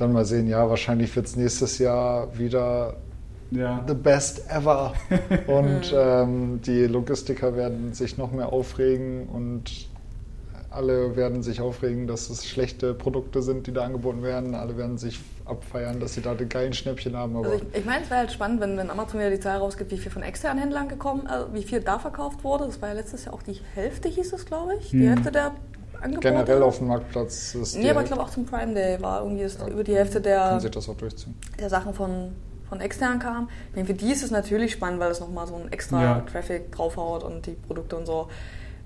dann 0.00 0.12
mal 0.12 0.24
sehen, 0.24 0.48
ja, 0.48 0.68
wahrscheinlich 0.68 1.14
wird 1.14 1.26
es 1.26 1.36
nächstes 1.36 1.78
Jahr 1.78 2.38
wieder 2.38 2.96
ja. 3.50 3.84
the 3.86 3.94
best 3.94 4.50
ever. 4.50 4.94
Und 5.46 5.94
ähm, 5.94 6.60
die 6.62 6.86
Logistiker 6.86 7.56
werden 7.56 7.92
sich 7.92 8.16
noch 8.16 8.32
mehr 8.32 8.52
aufregen 8.52 9.28
und 9.28 9.88
alle 10.70 11.16
werden 11.16 11.42
sich 11.42 11.60
aufregen, 11.60 12.06
dass 12.06 12.28
es 12.28 12.46
schlechte 12.46 12.92
Produkte 12.92 13.42
sind, 13.42 13.66
die 13.66 13.72
da 13.72 13.84
angeboten 13.84 14.22
werden. 14.22 14.54
Alle 14.54 14.76
werden 14.76 14.98
sich 14.98 15.18
abfeiern, 15.46 15.98
dass 15.98 16.14
sie 16.14 16.20
da 16.20 16.34
den 16.34 16.48
geilen 16.50 16.74
Schnäppchen 16.74 17.16
haben. 17.16 17.36
also 17.36 17.52
ich, 17.54 17.62
ich 17.72 17.84
meine, 17.86 18.04
es 18.04 18.10
wäre 18.10 18.20
halt 18.20 18.32
spannend, 18.32 18.60
wenn, 18.60 18.76
wenn 18.76 18.90
Amazon 18.90 19.18
wieder 19.18 19.30
die 19.30 19.40
Zahl 19.40 19.58
rausgibt, 19.58 19.90
wie 19.90 19.96
viel 19.96 20.12
von 20.12 20.22
externen 20.22 20.60
Händlern 20.60 20.88
gekommen, 20.88 21.26
äh, 21.26 21.54
wie 21.54 21.62
viel 21.62 21.80
da 21.80 21.98
verkauft 21.98 22.44
wurde. 22.44 22.66
Das 22.66 22.82
war 22.82 22.90
ja 22.90 22.94
letztes 22.94 23.24
Jahr 23.24 23.34
auch 23.34 23.42
die 23.42 23.58
Hälfte, 23.74 24.08
hieß 24.08 24.32
es, 24.34 24.44
glaube 24.44 24.74
ich. 24.78 24.90
Die 24.90 25.00
hm. 25.00 25.08
Hälfte 25.08 25.32
der 25.32 25.52
Angebote. 26.00 26.28
Generell 26.28 26.62
auf 26.62 26.78
dem 26.78 26.88
Marktplatz 26.88 27.54
ist. 27.54 27.76
Nee, 27.76 27.90
aber 27.90 28.02
ich 28.02 28.06
glaube 28.06 28.22
auch 28.22 28.30
zum 28.30 28.46
Prime 28.46 28.74
Day 28.74 29.00
war 29.00 29.22
irgendwie 29.22 29.42
ja, 29.42 29.68
über 29.68 29.84
die 29.84 29.94
Hälfte 29.94 30.20
der, 30.20 30.58
das 30.58 30.88
auch 30.88 30.96
durchziehen. 30.96 31.34
der 31.58 31.68
Sachen 31.68 31.94
von, 31.94 32.34
von 32.68 32.80
extern 32.80 33.18
kam. 33.18 33.48
Ich 33.70 33.76
meine, 33.76 33.86
für 33.86 33.94
die 33.94 34.10
ist 34.12 34.22
es 34.22 34.30
natürlich 34.30 34.72
spannend, 34.72 35.00
weil 35.00 35.10
es 35.10 35.20
nochmal 35.20 35.46
so 35.46 35.56
ein 35.56 35.72
extra 35.72 36.02
ja. 36.02 36.20
Traffic 36.20 36.72
draufhaut 36.72 37.24
und 37.24 37.46
die 37.46 37.52
Produkte 37.52 37.96
und 37.96 38.06
so. 38.06 38.28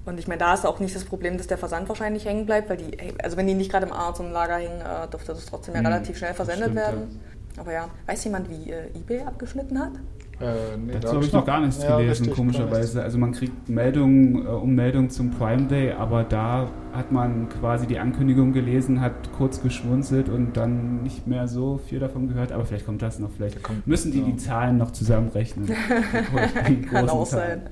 Und 0.04 0.18
ich 0.18 0.26
meine, 0.26 0.38
da 0.38 0.54
ist 0.54 0.66
auch 0.66 0.80
nicht 0.80 0.96
das 0.96 1.04
Problem, 1.04 1.38
dass 1.38 1.46
der 1.46 1.58
Versand 1.58 1.88
wahrscheinlich 1.88 2.24
hängen 2.24 2.44
bleibt, 2.44 2.68
weil 2.68 2.76
die, 2.76 2.96
also 3.22 3.36
wenn 3.36 3.46
die 3.46 3.54
nicht 3.54 3.70
gerade 3.70 3.86
im 3.86 3.92
Amazon-Lager 3.92 4.56
hängen, 4.56 4.80
äh, 4.80 5.08
dürfte 5.08 5.32
das 5.32 5.46
trotzdem 5.46 5.74
ja 5.74 5.80
mhm, 5.80 5.86
relativ 5.86 6.18
schnell 6.18 6.34
versendet 6.34 6.70
stimmt, 6.70 6.76
werden. 6.76 7.20
Ja. 7.56 7.62
Aber 7.62 7.72
ja, 7.72 7.88
weiß 8.06 8.24
jemand, 8.24 8.50
wie 8.50 8.70
äh, 8.70 8.86
eBay 8.96 9.20
abgeschnitten 9.20 9.78
hat? 9.78 9.92
Äh, 10.40 10.76
nee, 10.76 10.92
Dazu 11.00 11.14
habe 11.14 11.24
ich 11.24 11.32
noch 11.32 11.44
gar 11.44 11.60
nichts 11.60 11.82
ja, 11.82 11.96
gelesen, 11.96 12.24
richtig, 12.24 12.36
komischerweise. 12.36 13.02
Also 13.02 13.18
man 13.18 13.32
kriegt 13.32 13.68
Meldungen 13.68 14.44
äh, 14.44 14.48
um 14.48 14.74
Meldungen 14.74 15.10
zum 15.10 15.30
Prime 15.30 15.68
Day, 15.68 15.92
aber 15.92 16.24
da 16.24 16.68
hat 16.92 17.10
man 17.10 17.48
quasi 17.48 17.86
die 17.86 17.98
Ankündigung 17.98 18.52
gelesen, 18.52 19.00
hat 19.00 19.32
kurz 19.36 19.62
geschmunzelt 19.62 20.28
und 20.28 20.56
dann 20.56 21.02
nicht 21.02 21.26
mehr 21.26 21.48
so 21.48 21.78
viel 21.78 22.00
davon 22.00 22.28
gehört. 22.28 22.52
Aber 22.52 22.64
vielleicht 22.64 22.86
kommt 22.86 23.02
das 23.02 23.18
noch. 23.18 23.30
Vielleicht 23.30 23.62
kommt, 23.62 23.86
müssen 23.86 24.12
die 24.12 24.20
ja. 24.20 24.26
die 24.26 24.36
Zahlen 24.36 24.76
noch 24.76 24.90
zusammenrechnen. 24.90 25.68
Kann 26.90 27.08
auch 27.08 27.24
sein. 27.24 27.62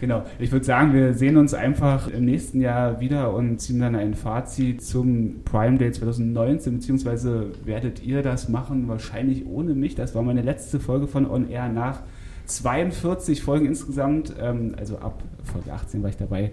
Genau. 0.00 0.22
Ich 0.38 0.52
würde 0.52 0.64
sagen, 0.64 0.92
wir 0.92 1.14
sehen 1.14 1.36
uns 1.36 1.54
einfach 1.54 2.08
im 2.08 2.24
nächsten 2.24 2.60
Jahr 2.60 3.00
wieder 3.00 3.34
und 3.34 3.58
ziehen 3.58 3.80
dann 3.80 3.96
ein 3.96 4.14
Fazit 4.14 4.82
zum 4.82 5.42
Prime 5.44 5.78
Day 5.78 5.90
2019, 5.90 6.74
beziehungsweise 6.74 7.50
werdet 7.64 8.02
ihr 8.02 8.22
das 8.22 8.48
machen, 8.48 8.86
wahrscheinlich 8.86 9.46
ohne 9.46 9.74
mich. 9.74 9.94
Das 9.94 10.14
war 10.14 10.22
meine 10.22 10.42
letzte 10.42 10.78
Folge 10.78 11.08
von 11.08 11.28
On 11.28 11.48
Air 11.48 11.68
nach 11.68 12.02
42 12.48 13.42
Folgen 13.42 13.66
insgesamt, 13.66 14.34
ähm, 14.40 14.74
also 14.76 14.98
ab 14.98 15.22
Folge 15.44 15.72
18 15.72 16.02
war 16.02 16.10
ich 16.10 16.16
dabei. 16.16 16.52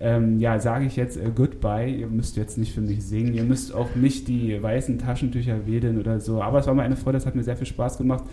Ähm, 0.00 0.40
ja, 0.40 0.58
sage 0.58 0.86
ich 0.86 0.96
jetzt 0.96 1.16
äh, 1.16 1.30
Goodbye. 1.34 1.88
Ihr 1.88 2.08
müsst 2.08 2.36
jetzt 2.36 2.58
nicht 2.58 2.74
für 2.74 2.80
mich 2.80 3.04
singen. 3.04 3.32
Ihr 3.32 3.44
müsst 3.44 3.72
auch 3.72 3.94
nicht 3.94 4.26
die 4.26 4.60
weißen 4.60 4.98
Taschentücher 4.98 5.66
wedeln 5.66 6.00
oder 6.00 6.18
so. 6.18 6.42
Aber 6.42 6.58
es 6.58 6.66
war 6.66 6.74
mir 6.74 6.82
eine 6.82 6.96
Freude, 6.96 7.18
das 7.18 7.26
hat 7.26 7.36
mir 7.36 7.44
sehr 7.44 7.56
viel 7.56 7.66
Spaß 7.66 7.98
gemacht. 7.98 8.24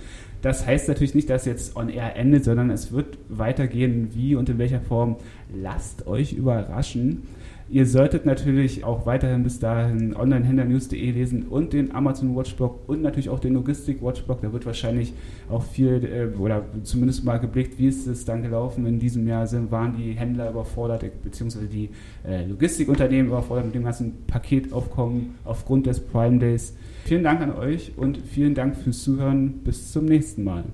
Das 0.41 0.65
heißt 0.65 0.88
natürlich 0.88 1.13
nicht, 1.13 1.30
dass 1.30 1.46
jetzt 1.46 1.75
On 1.75 1.89
Air 1.89 2.15
endet, 2.15 2.46
sondern 2.46 2.72
es 2.72 2.91
wird 2.91 3.20
weitergehen. 3.30 4.10
Wie 4.13 4.36
und 4.36 4.50
in 4.50 4.58
welcher 4.58 4.82
Form? 4.82 5.18
Lasst 5.53 6.08
euch 6.08 6.34
überraschen. 6.34 7.24
Ihr 7.72 7.86
solltet 7.86 8.25
natürlich 8.25 8.84
auch 8.84 9.06
weiterhin 9.06 9.44
bis 9.44 9.60
dahin 9.60 10.13
onlinehändlernews.de 10.13 11.12
lesen 11.12 11.44
und 11.44 11.72
den 11.72 11.96
Amazon 11.96 12.36
Watchblog 12.36 12.82
und 12.88 13.01
natürlich 13.01 13.30
auch 13.30 13.40
den 13.40 13.54
Logistik 13.54 14.01
Watchblog. 14.01 14.42
Da 14.42 14.51
wird 14.51 14.66
wahrscheinlich 14.66 15.13
auch 15.50 15.63
viel 15.63 16.04
äh, 16.04 16.38
oder 16.38 16.66
zumindest 16.84 17.24
mal 17.24 17.38
geblickt, 17.38 17.80
wie 17.80 17.88
ist 17.88 18.08
es 18.08 18.25
dann 18.25 18.42
gelaufen 18.44 18.86
in 18.86 19.00
diesem 19.00 19.25
Jahr 19.25 19.48
sind, 19.48 19.72
waren 19.72 19.96
die 19.96 20.12
Händler 20.12 20.50
überfordert, 20.50 21.06
beziehungsweise 21.24 21.68
die 21.68 21.90
äh, 22.28 22.46
Logistikunternehmen 22.46 23.28
überfordert 23.28 23.68
mit 23.68 23.75
dem 23.75 23.86
ganzen 23.86 24.25
Paketaufkommen 24.28 25.36
aufgrund 25.46 25.86
des 25.86 26.01
Prime 26.01 26.40
Days. 26.40 26.75
Vielen 27.06 27.24
Dank 27.24 27.40
an 27.40 27.56
euch 27.56 27.94
und 27.96 28.18
vielen 28.18 28.54
Dank 28.54 28.75
fürs 28.75 29.01
Zuhören. 29.01 29.62
Bis 29.63 29.94
zum 29.94 30.04
nächsten 30.04 30.44
Mal. 30.44 30.66